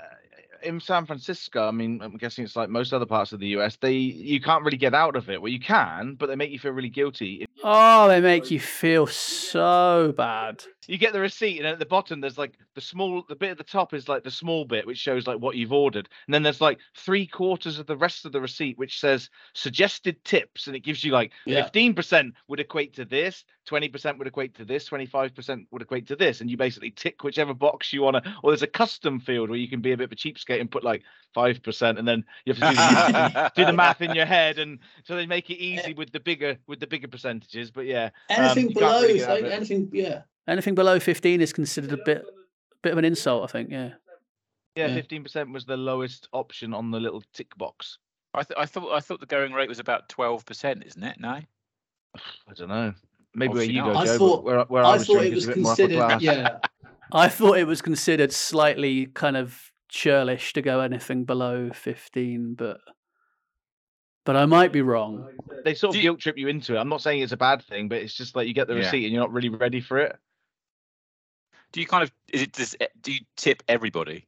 in 0.64 0.80
San 0.80 1.06
Francisco, 1.06 1.68
I 1.68 1.70
mean, 1.70 2.00
I'm 2.02 2.16
guessing 2.16 2.44
it's 2.44 2.56
like 2.56 2.68
most 2.68 2.92
other 2.92 3.06
parts 3.06 3.32
of 3.32 3.40
the 3.40 3.48
US. 3.58 3.76
They 3.76 3.92
you 3.92 4.40
can't 4.40 4.64
really 4.64 4.76
get 4.76 4.94
out 4.94 5.16
of 5.16 5.28
it. 5.30 5.40
Well, 5.40 5.52
you 5.52 5.60
can, 5.60 6.14
but 6.14 6.26
they 6.26 6.36
make 6.36 6.50
you 6.50 6.58
feel 6.58 6.72
really 6.72 6.88
guilty. 6.88 7.46
Oh, 7.62 8.08
they 8.08 8.20
make 8.20 8.50
you 8.50 8.60
feel 8.60 9.06
so 9.06 10.12
bad. 10.16 10.64
You 10.88 10.98
get 10.98 11.12
the 11.12 11.20
receipt, 11.20 11.58
and 11.58 11.66
at 11.66 11.78
the 11.78 11.86
bottom 11.86 12.20
there's 12.20 12.38
like 12.38 12.58
the 12.74 12.80
small, 12.80 13.24
the 13.28 13.36
bit 13.36 13.50
at 13.50 13.58
the 13.58 13.64
top 13.64 13.94
is 13.94 14.08
like 14.08 14.24
the 14.24 14.30
small 14.30 14.64
bit, 14.64 14.86
which 14.86 14.98
shows 14.98 15.26
like 15.26 15.38
what 15.38 15.56
you've 15.56 15.72
ordered, 15.72 16.08
and 16.26 16.34
then 16.34 16.42
there's 16.42 16.60
like 16.60 16.78
three 16.96 17.26
quarters 17.26 17.78
of 17.78 17.86
the 17.86 17.96
rest 17.96 18.24
of 18.24 18.32
the 18.32 18.40
receipt, 18.40 18.78
which 18.78 19.00
says 19.00 19.30
suggested 19.54 20.22
tips, 20.24 20.66
and 20.66 20.76
it 20.76 20.80
gives 20.80 21.02
you 21.04 21.12
like 21.12 21.32
Yeah. 21.46 21.62
fifteen 21.62 21.94
percent 21.94 22.34
would 22.48 22.60
equate 22.60 22.94
to 22.94 23.04
this, 23.04 23.44
twenty 23.64 23.88
percent 23.88 24.18
would 24.18 24.26
equate 24.26 24.54
to 24.56 24.64
this, 24.64 24.84
twenty 24.84 25.06
five 25.06 25.34
percent 25.34 25.66
would 25.70 25.82
equate 25.82 26.06
to 26.08 26.16
this, 26.16 26.40
and 26.40 26.50
you 26.50 26.56
basically 26.56 26.90
tick 26.90 27.24
whichever 27.24 27.54
box 27.54 27.92
you 27.92 28.02
want 28.02 28.22
to. 28.22 28.34
Or 28.42 28.50
there's 28.50 28.62
a 28.62 28.66
custom 28.66 29.20
field 29.20 29.50
where 29.50 29.58
you 29.58 29.68
can 29.68 29.80
be 29.80 29.92
a 29.92 29.96
bit 29.96 30.04
of 30.04 30.12
a 30.12 30.16
cheapskate 30.16 30.60
and 30.60 30.70
put 30.70 30.84
like 30.84 31.02
five 31.32 31.62
percent, 31.62 31.98
and 31.98 32.06
then 32.06 32.24
you 32.44 32.52
have 32.54 32.62
to 32.62 32.68
do 32.70 32.74
the, 32.76 33.52
do 33.56 33.64
the 33.64 33.72
math 33.72 34.00
in 34.02 34.14
your 34.14 34.26
head, 34.26 34.58
and 34.58 34.78
so 35.04 35.16
they 35.16 35.26
make 35.26 35.50
it 35.50 35.56
easy 35.62 35.94
with 35.94 36.12
the 36.12 36.20
bigger 36.20 36.56
with 36.66 36.80
the 36.80 36.86
bigger 36.86 37.08
percentages. 37.08 37.70
But 37.70 37.86
yeah, 37.86 38.10
Anything 38.28 38.66
um, 38.66 38.72
can't 38.72 38.74
below, 38.74 39.00
really 39.02 39.14
is 39.14 39.20
get 39.22 39.30
out 39.30 39.36
of 39.38 39.42
like, 39.44 39.52
it. 39.52 39.56
anything, 39.56 39.90
yeah. 39.92 40.22
Anything 40.46 40.74
below 40.74 41.00
15 41.00 41.40
is 41.40 41.52
considered 41.52 41.92
a 41.92 42.02
bit 42.04 42.24
bit 42.82 42.92
of 42.92 42.98
an 42.98 43.04
insult, 43.04 43.44
I 43.44 43.46
think. 43.52 43.70
Yeah. 43.70 43.90
Yeah, 44.76 44.88
Yeah. 44.88 44.94
fifteen 44.94 45.22
percent 45.22 45.52
was 45.52 45.64
the 45.64 45.76
lowest 45.76 46.28
option 46.32 46.74
on 46.74 46.90
the 46.90 47.00
little 47.00 47.22
tick 47.32 47.56
box. 47.56 47.98
I, 48.34 48.42
th- 48.42 48.58
I 48.58 48.66
thought 48.66 48.92
I 48.92 49.00
thought 49.00 49.20
the 49.20 49.26
going 49.26 49.52
rate 49.52 49.68
was 49.68 49.78
about 49.78 50.08
twelve 50.08 50.44
percent, 50.44 50.82
isn't 50.86 51.02
it? 51.02 51.16
No. 51.20 51.28
I 52.16 52.52
don't 52.56 52.68
know. 52.68 52.92
Maybe 53.36 53.48
where 53.48 53.62
Obviously 53.62 53.74
you 53.74 53.82
go, 53.82 53.92
not. 53.92 54.02
I 54.02 54.06
Joe, 54.06 54.18
thought- 54.18 54.44
where, 54.44 54.60
where 54.64 54.84
I, 54.84 54.90
I 54.90 54.92
was 54.94 55.06
thought 55.06 55.12
drinking 55.14 55.32
it 55.32 55.36
is 55.38 55.46
was 55.46 55.54
a 55.54 55.56
bit 55.56 55.62
more 55.62 55.72
upper 55.72 55.82
considered, 56.12 56.22
yeah. 56.22 56.58
I 57.12 57.28
thought 57.28 57.58
it 57.58 57.66
was 57.66 57.80
considered 57.82 58.32
slightly 58.32 59.06
kind 59.06 59.36
of 59.36 59.70
churlish 59.88 60.52
to 60.54 60.62
go 60.62 60.80
anything 60.80 61.24
below 61.24 61.70
15, 61.72 62.54
but 62.54 62.78
but 64.24 64.36
I 64.36 64.46
might 64.46 64.72
be 64.72 64.82
wrong. 64.82 65.28
They 65.64 65.74
sort 65.74 65.94
of 65.96 66.02
guilt 66.02 66.18
trip 66.18 66.38
you 66.38 66.48
into 66.48 66.74
it. 66.74 66.78
I'm 66.78 66.88
not 66.88 67.02
saying 67.02 67.20
it's 67.22 67.32
a 67.32 67.36
bad 67.36 67.62
thing, 67.62 67.88
but 67.88 67.98
it's 67.98 68.14
just 68.14 68.34
like 68.34 68.48
you 68.48 68.54
get 68.54 68.66
the 68.68 68.74
Yeah. 68.74 68.80
receipt 68.80 69.04
and 69.04 69.12
you're 69.12 69.22
not 69.22 69.32
really 69.32 69.50
ready 69.50 69.80
for 69.80 69.98
it. 69.98 70.16
Do 71.74 71.80
you 71.80 71.86
kind 71.88 72.04
of 72.04 72.12
is 72.32 72.42
it 72.42 72.52
does, 72.52 72.76
e- 72.80 72.86
do 73.02 73.12
you 73.12 73.18
tip 73.36 73.64
everybody? 73.66 74.24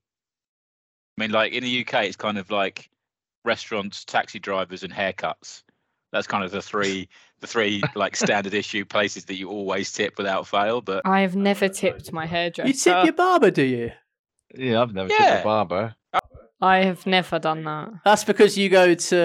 I 1.17 1.23
mean, 1.23 1.31
like 1.31 1.53
in 1.53 1.63
the 1.63 1.81
UK, 1.87 2.05
it's 2.07 2.17
kind 2.17 2.39
of 2.39 2.51
like 2.51 2.91
restaurants, 3.45 4.05
taxi 4.05 4.41
drivers, 4.41 4.83
and 4.83 4.93
haircuts. 4.93 5.63
That's 6.13 6.27
kind 6.27 6.43
of 6.45 6.51
the 6.51 6.61
three 6.61 7.09
the 7.41 7.47
three 7.47 7.85
like 7.95 8.17
standard 8.17 8.53
issue 8.53 8.85
places 8.85 9.27
that 9.27 9.37
you 9.37 9.49
always 9.49 9.93
tip 9.93 10.19
without 10.19 10.49
fail. 10.49 10.81
But 10.81 11.03
I 11.07 11.21
have 11.21 11.37
never 11.37 11.69
tipped 11.69 12.13
my 12.13 12.27
hairdresser. 12.27 12.67
You 12.67 12.75
tip 12.75 13.05
your 13.05 13.13
barber, 13.13 13.53
do 13.53 13.63
you? 13.63 13.93
Yeah, 14.53 14.83
I've 14.83 14.93
never 14.93 15.09
tipped 15.09 15.21
Yeah. 15.21 15.41
a 15.41 15.45
barber. 15.45 15.95
I 16.59 16.79
have 16.85 17.05
never 17.07 17.39
done 17.39 17.65
that. 17.65 17.91
That's 18.05 18.25
because 18.25 18.57
you 18.57 18.71
go 18.71 18.95
to 18.95 19.17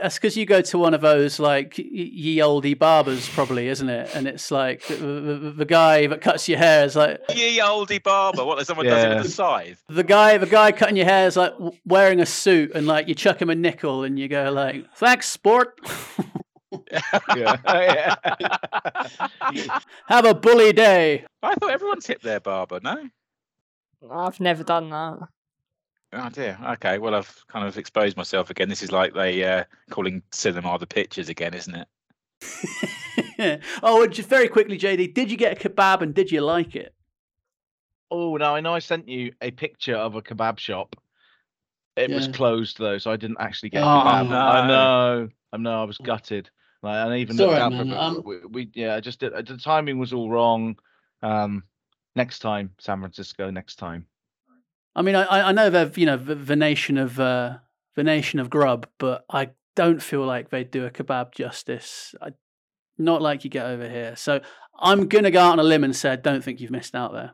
that's 0.00 0.14
because 0.16 0.38
you 0.38 0.46
go 0.46 0.62
to 0.62 0.78
one 0.78 0.94
of 0.94 1.02
those 1.02 1.38
like 1.38 1.76
ye 1.76 2.40
olde 2.40 2.78
barbers, 2.78 3.28
probably, 3.28 3.68
isn't 3.68 3.88
it? 3.90 4.10
And 4.14 4.26
it's 4.26 4.50
like 4.50 4.86
the, 4.86 4.94
the, 4.96 5.52
the 5.58 5.64
guy 5.66 6.06
that 6.06 6.22
cuts 6.22 6.48
your 6.48 6.56
hair 6.56 6.86
is 6.86 6.96
like 6.96 7.20
ye 7.34 7.58
oldie 7.58 8.02
barber, 8.02 8.42
what? 8.42 8.56
Like 8.56 8.66
someone 8.66 8.86
does 8.86 9.04
it 9.04 9.16
with 9.18 9.26
a 9.26 9.28
scythe. 9.28 9.82
the 9.88 10.02
guy 10.02 10.38
the 10.38 10.46
guy 10.46 10.72
cutting 10.72 10.96
your 10.96 11.04
hair 11.04 11.26
is 11.26 11.36
like 11.36 11.52
wearing 11.84 12.20
a 12.20 12.26
suit 12.26 12.72
and 12.74 12.86
like 12.86 13.06
you 13.06 13.14
chuck 13.14 13.42
him 13.42 13.50
a 13.50 13.54
nickel 13.54 14.02
and 14.04 14.18
you 14.18 14.26
go 14.28 14.50
like 14.50 14.86
thanks 14.94 15.28
sport 15.28 15.78
Yeah. 17.36 17.56
yeah. 17.66 18.14
have 20.06 20.24
a 20.24 20.34
bully 20.34 20.72
day 20.72 21.24
I 21.42 21.54
thought 21.54 21.70
everyone 21.70 22.00
tipped 22.00 22.22
their 22.22 22.40
barber. 22.40 22.80
No. 22.82 23.08
I've 24.10 24.40
never 24.40 24.62
done 24.64 24.88
that. 24.90 25.18
Oh 26.12 26.28
dear. 26.30 26.58
Okay. 26.70 26.98
Well, 26.98 27.14
I've 27.14 27.44
kind 27.48 27.66
of 27.66 27.76
exposed 27.76 28.16
myself 28.16 28.50
again. 28.50 28.68
This 28.68 28.82
is 28.82 28.92
like 28.92 29.14
they 29.14 29.44
uh, 29.44 29.64
calling 29.90 30.22
cinema 30.32 30.78
the 30.78 30.86
pictures 30.86 31.28
again, 31.28 31.54
isn't 31.54 31.74
it? 31.74 31.88
oh 33.82 34.04
and 34.04 34.12
just 34.12 34.28
very 34.28 34.46
quickly 34.46 34.78
jd 34.78 35.12
did 35.12 35.28
you 35.28 35.36
get 35.36 35.52
a 35.52 35.68
kebab 35.68 36.02
and 36.02 36.14
did 36.14 36.30
you 36.30 36.40
like 36.40 36.76
it 36.76 36.94
oh, 38.10 38.36
now 38.36 38.54
I 38.54 38.60
know 38.60 38.74
I 38.74 38.78
sent 38.78 39.08
you 39.08 39.32
a 39.40 39.50
picture 39.50 39.94
of 39.94 40.14
a 40.14 40.22
kebab 40.22 40.58
shop. 40.58 40.96
It 41.96 42.10
was 42.10 42.28
closed 42.28 42.78
though, 42.78 42.98
so 42.98 43.10
I 43.10 43.16
didn't 43.16 43.38
actually 43.40 43.70
get 43.70 43.82
Oh, 43.82 43.86
kebab. 43.86 44.28
no. 44.28 44.38
I 44.38 44.68
know. 44.68 45.28
I 45.52 45.56
know. 45.56 45.82
I 45.82 45.84
was 45.84 45.98
gutted. 45.98 46.48
Like, 46.82 46.94
I 46.94 47.16
even 47.16 47.34
It's 47.34 47.40
looked 47.40 47.58
for 47.58 47.70
man, 47.70 47.88
it, 47.90 47.96
um, 47.96 48.22
we, 48.24 48.38
we 48.48 48.70
yeah, 48.72 48.94
I 48.94 49.00
just 49.00 49.18
did. 49.18 49.32
The 49.32 49.56
timing 49.56 49.98
was 49.98 50.12
all 50.12 50.30
wrong. 50.30 50.78
Um, 51.22 51.64
next 52.14 52.38
time, 52.38 52.70
San 52.78 53.00
Francisco. 53.00 53.50
Next 53.50 53.76
time. 53.76 54.06
I 54.98 55.02
mean 55.02 55.14
i 55.14 55.22
I- 55.24 55.48
i 55.48 55.52
know 55.52 55.70
they're 55.70 55.90
you 55.94 56.06
know 56.06 56.16
the, 56.16 56.34
the 56.34 56.56
nation 56.56 56.98
of 56.98 57.18
uh 57.20 57.58
the 57.94 58.02
nation 58.04 58.38
of 58.40 58.50
grub 58.50 58.86
but 58.98 59.24
i 59.30 59.50
don't 59.76 60.02
feel 60.02 60.24
like 60.26 60.50
they 60.50 60.64
do 60.64 60.84
a 60.86 60.90
kebab 60.90 61.32
justice 61.32 62.14
I, 62.20 62.30
not 62.98 63.22
like 63.22 63.44
you 63.44 63.50
get 63.50 63.66
over 63.66 63.88
here 63.88 64.16
so 64.16 64.40
i'm 64.78 65.06
gonna 65.08 65.30
go 65.30 65.40
out 65.40 65.52
on 65.52 65.60
a 65.60 65.62
limb 65.64 65.84
and 65.84 65.94
say 65.94 66.10
i 66.10 66.16
don't 66.16 66.42
think 66.42 66.60
you've 66.60 66.70
missed 66.72 66.94
out 66.96 67.12
there 67.12 67.32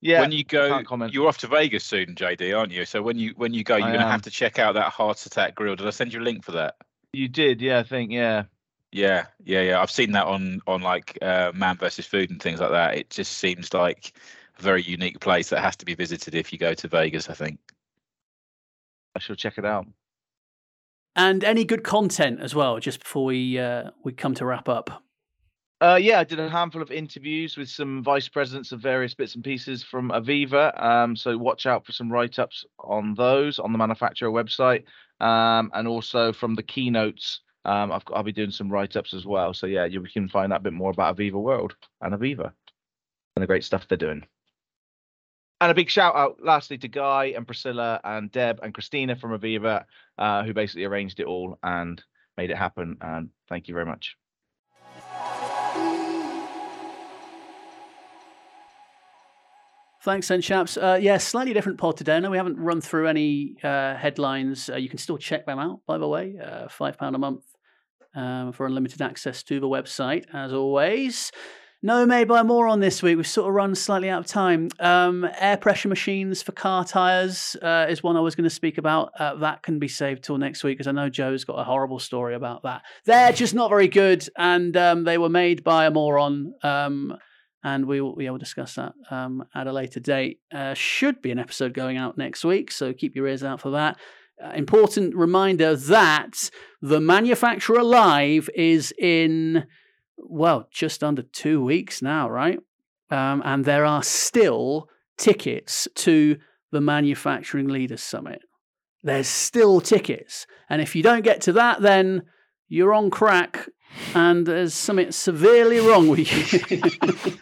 Yeah. 0.00 0.20
when 0.22 0.32
you 0.32 0.44
go, 0.44 0.82
can't 0.82 1.12
you're 1.12 1.28
off 1.28 1.36
to 1.38 1.46
Vegas 1.46 1.84
soon, 1.84 2.14
JD, 2.14 2.56
aren't 2.58 2.72
you? 2.72 2.86
So 2.86 3.02
when 3.02 3.18
you 3.18 3.34
when 3.36 3.52
you 3.52 3.62
go, 3.62 3.76
you're 3.76 3.86
I 3.88 3.90
going 3.90 4.00
to 4.00 4.06
am. 4.06 4.10
have 4.16 4.22
to 4.22 4.30
check 4.30 4.58
out 4.58 4.72
that 4.74 4.90
Heart 4.92 5.26
Attack 5.26 5.54
Grill. 5.56 5.76
Did 5.76 5.86
I 5.86 5.90
send 5.90 6.14
you 6.14 6.20
a 6.20 6.26
link 6.28 6.42
for 6.42 6.52
that? 6.52 6.76
You 7.12 7.28
did, 7.28 7.60
yeah. 7.60 7.80
I 7.80 7.82
think, 7.82 8.10
yeah. 8.10 8.44
Yeah, 8.92 9.26
yeah, 9.44 9.60
yeah. 9.60 9.82
I've 9.82 9.90
seen 9.90 10.12
that 10.12 10.26
on 10.26 10.62
on 10.66 10.80
like 10.80 11.18
uh, 11.20 11.52
Man 11.54 11.76
versus 11.76 12.06
Food 12.06 12.30
and 12.30 12.40
things 12.42 12.60
like 12.60 12.70
that. 12.70 12.96
It 12.96 13.10
just 13.10 13.32
seems 13.44 13.74
like 13.74 14.14
a 14.16 14.20
very 14.60 14.82
unique 14.82 15.20
place 15.20 15.50
that 15.50 15.60
has 15.62 15.76
to 15.76 15.84
be 15.84 15.94
visited 15.94 16.34
if 16.34 16.52
you 16.52 16.58
go 16.58 16.74
to 16.74 16.88
Vegas. 16.88 17.28
I 17.30 17.34
think. 17.34 17.58
I 19.16 19.18
shall 19.18 19.36
check 19.36 19.58
it 19.58 19.64
out. 19.64 19.86
and 21.16 21.42
any 21.44 21.64
good 21.64 21.82
content 21.82 22.40
as 22.40 22.54
well 22.54 22.78
just 22.78 23.00
before 23.00 23.24
we 23.24 23.58
uh 23.58 23.90
we 24.04 24.12
come 24.12 24.34
to 24.34 24.46
wrap 24.46 24.68
up 24.68 25.02
Uh, 25.82 25.98
yeah, 26.00 26.20
I 26.20 26.24
did 26.24 26.38
a 26.38 26.48
handful 26.48 26.82
of 26.82 26.90
interviews 26.90 27.56
with 27.56 27.68
some 27.70 28.04
vice 28.04 28.28
presidents 28.28 28.70
of 28.70 28.80
various 28.80 29.14
bits 29.14 29.34
and 29.34 29.42
pieces 29.42 29.82
from 29.82 30.10
AVEVA. 30.10 30.64
Um, 30.80 31.16
so 31.16 31.38
watch 31.38 31.64
out 31.64 31.86
for 31.86 31.92
some 31.92 32.12
write 32.12 32.38
ups 32.38 32.66
on 32.78 33.14
those 33.14 33.58
on 33.58 33.72
the 33.72 33.78
manufacturer 33.78 34.30
website, 34.30 34.84
um, 35.20 35.70
and 35.72 35.88
also 35.88 36.32
from 36.34 36.54
the 36.54 36.62
keynotes. 36.62 37.40
Um, 37.64 37.90
I've 37.92 38.04
got, 38.04 38.16
I'll 38.16 38.22
be 38.22 38.32
doing 38.40 38.50
some 38.50 38.70
write 38.70 38.94
ups 38.96 39.14
as 39.14 39.24
well. 39.24 39.54
So 39.54 39.66
yeah, 39.66 39.86
you 39.86 40.02
can 40.02 40.28
find 40.28 40.52
out 40.52 40.60
a 40.60 40.64
bit 40.68 40.74
more 40.74 40.90
about 40.90 41.16
AVEVA 41.16 41.40
World 41.40 41.74
and 42.02 42.12
AVEVA 42.14 42.52
and 43.34 43.42
the 43.42 43.46
great 43.46 43.64
stuff 43.64 43.86
they're 43.88 44.06
doing. 44.06 44.22
And 45.60 45.70
a 45.70 45.74
big 45.74 45.90
shout 45.90 46.16
out, 46.16 46.38
lastly, 46.42 46.78
to 46.78 46.88
Guy 46.88 47.34
and 47.36 47.46
Priscilla 47.46 48.00
and 48.02 48.32
Deb 48.32 48.60
and 48.62 48.72
Christina 48.72 49.14
from 49.14 49.38
AVEVA, 49.38 49.84
uh, 50.16 50.42
who 50.42 50.54
basically 50.54 50.84
arranged 50.84 51.20
it 51.20 51.26
all 51.26 51.58
and 51.62 52.02
made 52.38 52.50
it 52.50 52.56
happen. 52.56 52.96
And 53.02 53.28
thank 53.48 53.68
you 53.68 53.74
very 53.74 53.84
much. 53.84 54.16
Thanks, 60.02 60.28
then, 60.28 60.40
chaps. 60.40 60.78
Uh, 60.78 60.98
yeah, 60.98 61.18
slightly 61.18 61.52
different 61.52 61.76
pod 61.76 61.98
today. 61.98 62.18
No, 62.20 62.30
we 62.30 62.38
haven't 62.38 62.58
run 62.58 62.80
through 62.80 63.08
any 63.08 63.56
uh, 63.62 63.96
headlines. 63.96 64.70
Uh, 64.70 64.76
you 64.76 64.88
can 64.88 64.96
still 64.96 65.18
check 65.18 65.44
them 65.44 65.58
out, 65.58 65.80
by 65.86 65.98
the 65.98 66.08
way. 66.08 66.38
Uh, 66.42 66.68
Five 66.68 66.96
pound 66.96 67.14
a 67.16 67.18
month 67.18 67.44
um, 68.14 68.52
for 68.52 68.64
unlimited 68.64 69.02
access 69.02 69.42
to 69.42 69.60
the 69.60 69.68
website, 69.68 70.24
as 70.32 70.54
always. 70.54 71.30
No 71.82 72.04
made 72.04 72.28
by 72.28 72.40
a 72.40 72.44
Moron 72.44 72.80
this 72.80 73.02
week. 73.02 73.16
We've 73.16 73.26
sort 73.26 73.48
of 73.48 73.54
run 73.54 73.74
slightly 73.74 74.10
out 74.10 74.20
of 74.20 74.26
time. 74.26 74.68
Um, 74.80 75.26
air 75.38 75.56
pressure 75.56 75.88
machines 75.88 76.42
for 76.42 76.52
car 76.52 76.84
tires 76.84 77.56
uh, 77.62 77.86
is 77.88 78.02
one 78.02 78.18
I 78.18 78.20
was 78.20 78.34
going 78.34 78.44
to 78.44 78.54
speak 78.54 78.76
about. 78.76 79.12
Uh, 79.18 79.36
that 79.36 79.62
can 79.62 79.78
be 79.78 79.88
saved 79.88 80.22
till 80.22 80.36
next 80.36 80.62
week 80.62 80.76
because 80.76 80.88
I 80.88 80.92
know 80.92 81.08
Joe's 81.08 81.44
got 81.44 81.58
a 81.58 81.64
horrible 81.64 81.98
story 81.98 82.34
about 82.34 82.64
that. 82.64 82.82
They're 83.06 83.32
just 83.32 83.54
not 83.54 83.70
very 83.70 83.88
good, 83.88 84.28
and 84.36 84.76
um, 84.76 85.04
they 85.04 85.16
were 85.16 85.30
made 85.30 85.64
by 85.64 85.86
a 85.86 85.90
moron. 85.90 86.52
Um, 86.62 87.16
and 87.64 87.86
we 87.86 88.02
will, 88.02 88.14
yeah, 88.20 88.28
we'll 88.28 88.38
discuss 88.38 88.74
that 88.74 88.92
um, 89.10 89.44
at 89.54 89.66
a 89.66 89.72
later 89.72 90.00
date. 90.00 90.40
Uh, 90.52 90.74
should 90.74 91.22
be 91.22 91.30
an 91.30 91.38
episode 91.38 91.72
going 91.72 91.96
out 91.96 92.18
next 92.18 92.44
week, 92.44 92.72
so 92.72 92.92
keep 92.92 93.16
your 93.16 93.26
ears 93.26 93.42
out 93.42 93.58
for 93.58 93.70
that. 93.70 93.98
Uh, 94.42 94.50
important 94.50 95.14
reminder 95.14 95.74
that 95.74 96.50
the 96.82 97.00
manufacturer 97.00 97.82
live 97.82 98.50
is 98.54 98.92
in 98.98 99.64
well 100.28 100.68
just 100.70 101.02
under 101.02 101.22
two 101.22 101.62
weeks 101.62 102.02
now, 102.02 102.28
right? 102.28 102.58
Um, 103.10 103.42
and 103.44 103.64
there 103.64 103.84
are 103.84 104.02
still 104.02 104.88
tickets 105.16 105.88
to 105.96 106.38
the 106.70 106.80
Manufacturing 106.80 107.68
Leaders 107.68 108.02
Summit. 108.02 108.42
There's 109.02 109.28
still 109.28 109.80
tickets, 109.80 110.46
and 110.68 110.82
if 110.82 110.94
you 110.94 111.02
don't 111.02 111.22
get 111.22 111.40
to 111.42 111.52
that, 111.54 111.80
then 111.80 112.22
you're 112.68 112.92
on 112.92 113.10
crack, 113.10 113.68
and 114.14 114.46
there's 114.46 114.74
something 114.74 115.10
severely 115.10 115.80
wrong 115.80 116.08
with 116.08 116.30
you. 116.30 117.32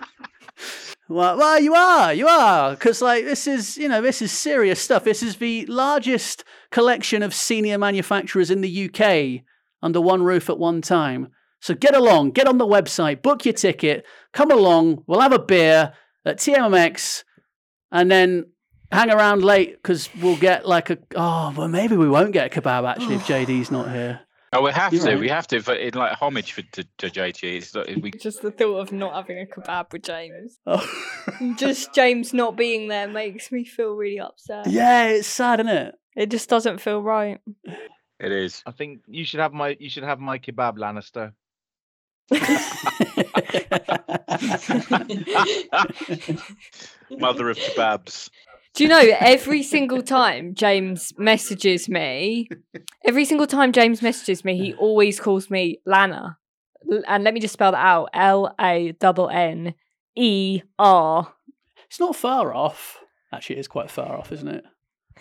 well, 1.08 1.36
well, 1.36 1.60
you 1.60 1.74
are, 1.74 2.14
you 2.14 2.28
are, 2.28 2.70
because 2.70 3.02
like 3.02 3.24
this 3.24 3.46
is, 3.46 3.76
you 3.76 3.88
know, 3.88 4.00
this 4.00 4.22
is 4.22 4.30
serious 4.30 4.80
stuff. 4.80 5.04
This 5.04 5.22
is 5.22 5.36
the 5.36 5.66
largest 5.66 6.44
collection 6.70 7.22
of 7.22 7.34
senior 7.34 7.76
manufacturers 7.76 8.50
in 8.50 8.60
the 8.60 8.88
UK 8.88 9.44
under 9.82 10.00
one 10.00 10.22
roof 10.22 10.48
at 10.48 10.58
one 10.58 10.80
time. 10.80 11.28
So 11.60 11.74
get 11.74 11.94
along, 11.94 12.30
get 12.32 12.46
on 12.46 12.58
the 12.58 12.66
website, 12.66 13.22
book 13.22 13.44
your 13.44 13.54
ticket, 13.54 14.04
come 14.32 14.50
along. 14.50 15.04
We'll 15.06 15.20
have 15.20 15.32
a 15.32 15.38
beer 15.38 15.92
at 16.24 16.38
TMMX, 16.38 17.24
and 17.90 18.10
then 18.10 18.46
hang 18.92 19.10
around 19.10 19.42
late 19.42 19.76
because 19.82 20.08
we'll 20.22 20.36
get 20.36 20.66
like 20.66 20.88
a 20.88 20.96
oh 21.14 21.52
well 21.54 21.68
maybe 21.68 21.94
we 21.94 22.08
won't 22.08 22.32
get 22.32 22.56
a 22.56 22.60
kebab 22.60 22.88
actually 22.88 23.16
if 23.16 23.26
JD's 23.26 23.70
not 23.70 23.90
here. 23.90 24.20
Oh, 24.52 24.62
we 24.62 24.72
have 24.72 24.92
You're 24.92 25.02
to. 25.02 25.08
right. 25.10 25.20
We 25.20 25.28
have 25.28 25.46
to. 25.48 25.60
For, 25.60 25.74
in 25.74 25.94
like 25.94 26.12
homage 26.12 26.52
for, 26.52 26.62
to, 26.62 26.84
to 26.98 27.10
JT. 27.10 27.42
It's 27.42 27.74
like, 27.74 27.98
we, 28.00 28.10
Just 28.12 28.40
the 28.40 28.50
thought 28.50 28.78
of 28.78 28.92
not 28.92 29.14
having 29.14 29.38
a 29.40 29.44
kebab 29.44 29.92
with 29.92 30.02
James. 30.02 30.58
Oh. 30.66 31.54
Just 31.58 31.94
James 31.94 32.32
not 32.32 32.56
being 32.56 32.88
there 32.88 33.08
makes 33.08 33.52
me 33.52 33.64
feel 33.64 33.92
really 33.92 34.20
upset. 34.20 34.66
yeah, 34.66 35.08
it's 35.08 35.28
sad, 35.28 35.60
isn't 35.60 35.70
it? 35.70 35.94
It 36.16 36.30
just 36.30 36.48
doesn't 36.48 36.80
feel 36.80 37.02
right. 37.02 37.40
it 38.18 38.32
is. 38.32 38.62
I 38.66 38.72
think 38.72 39.00
you 39.06 39.24
should 39.24 39.40
have 39.40 39.52
my 39.52 39.76
you 39.78 39.90
should 39.90 40.04
have 40.04 40.18
my 40.18 40.38
kebab, 40.38 40.78
Lannister. 40.78 41.32
Mother 47.10 47.50
of 47.50 47.56
kebabs. 47.56 48.30
Do 48.74 48.84
you 48.84 48.90
know 48.90 49.02
every 49.18 49.62
single 49.62 50.02
time 50.02 50.54
James 50.54 51.12
messages 51.18 51.88
me, 51.88 52.48
every 53.04 53.24
single 53.24 53.46
time 53.46 53.72
James 53.72 54.02
messages 54.02 54.44
me, 54.44 54.56
he 54.58 54.74
always 54.74 55.18
calls 55.18 55.50
me 55.50 55.80
Lana. 55.86 56.36
And 57.08 57.24
let 57.24 57.34
me 57.34 57.40
just 57.40 57.54
spell 57.54 57.72
that 57.72 57.84
out 57.84 58.10
L 58.12 58.54
A 58.60 58.94
N 59.00 59.30
N 59.30 59.74
E 60.14 60.62
R. 60.78 61.34
it's 61.86 61.98
not 61.98 62.14
far 62.14 62.54
off. 62.54 63.02
Actually, 63.32 63.56
it 63.56 63.60
is 63.60 63.68
quite 63.68 63.90
far 63.90 64.16
off, 64.16 64.32
isn't 64.32 64.48
it? 64.48 64.64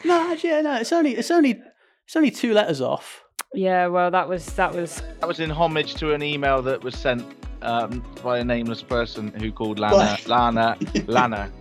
No, 0.05 0.31
actually, 0.31 0.51
yeah, 0.51 0.61
no. 0.61 0.75
It's 0.75 0.91
only 0.91 1.15
it's 1.15 1.31
only 1.31 1.59
it's 2.05 2.15
only 2.15 2.31
two 2.31 2.53
letters 2.53 2.81
off. 2.81 3.23
Yeah, 3.53 3.87
well, 3.87 4.11
that 4.11 4.27
was 4.27 4.45
that 4.55 4.73
was 4.73 5.01
That 5.19 5.27
was 5.27 5.39
in 5.39 5.49
homage 5.49 5.95
to 5.95 6.13
an 6.13 6.21
email 6.21 6.61
that 6.63 6.83
was 6.83 6.95
sent 6.95 7.25
um, 7.61 8.03
by 8.23 8.39
a 8.39 8.43
nameless 8.43 8.83
person 8.83 9.31
who 9.31 9.51
called 9.51 9.79
Lana 9.79 10.17
Lana 10.27 10.77
Lana. 11.07 11.51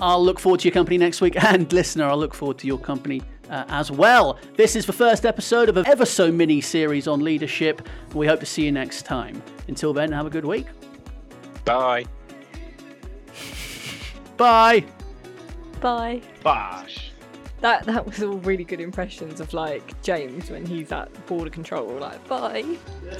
I'll 0.00 0.24
look 0.24 0.38
forward 0.40 0.60
to 0.60 0.68
your 0.68 0.72
company 0.72 0.98
next 0.98 1.20
week, 1.20 1.42
and 1.42 1.70
listener, 1.72 2.06
I'll 2.06 2.18
look 2.18 2.34
forward 2.34 2.58
to 2.58 2.66
your 2.66 2.78
company 2.78 3.22
uh, 3.50 3.64
as 3.68 3.90
well. 3.90 4.38
This 4.56 4.76
is 4.76 4.86
the 4.86 4.92
first 4.92 5.26
episode 5.26 5.68
of 5.68 5.76
an 5.76 5.86
ever 5.86 6.06
so 6.06 6.32
mini 6.32 6.60
series 6.60 7.06
on 7.06 7.20
leadership. 7.20 7.86
We 8.14 8.26
hope 8.26 8.40
to 8.40 8.46
see 8.46 8.64
you 8.64 8.72
next 8.72 9.02
time. 9.02 9.42
Until 9.68 9.92
then, 9.92 10.10
have 10.12 10.26
a 10.26 10.30
good 10.30 10.44
week. 10.44 10.66
Bye. 11.64 12.06
Bye. 14.36 14.84
bye. 15.80 16.22
Bosh 16.42 17.09
that 17.60 17.84
that 17.84 18.06
was 18.06 18.22
all 18.22 18.38
really 18.38 18.64
good 18.64 18.80
impressions 18.80 19.40
of 19.40 19.52
like 19.52 20.00
James 20.02 20.50
when 20.50 20.64
he's 20.64 20.92
at 20.92 21.26
border 21.26 21.50
control, 21.50 21.88
like 21.98 22.26
bye. 22.28 22.62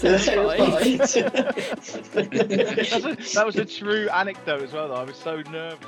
That 3.34 3.42
was 3.46 3.56
a 3.56 3.64
true 3.64 4.08
anecdote 4.10 4.62
as 4.62 4.72
well. 4.72 4.88
Though 4.88 4.94
I 4.94 5.04
was 5.04 5.16
so 5.16 5.42
nervous. 5.50 5.86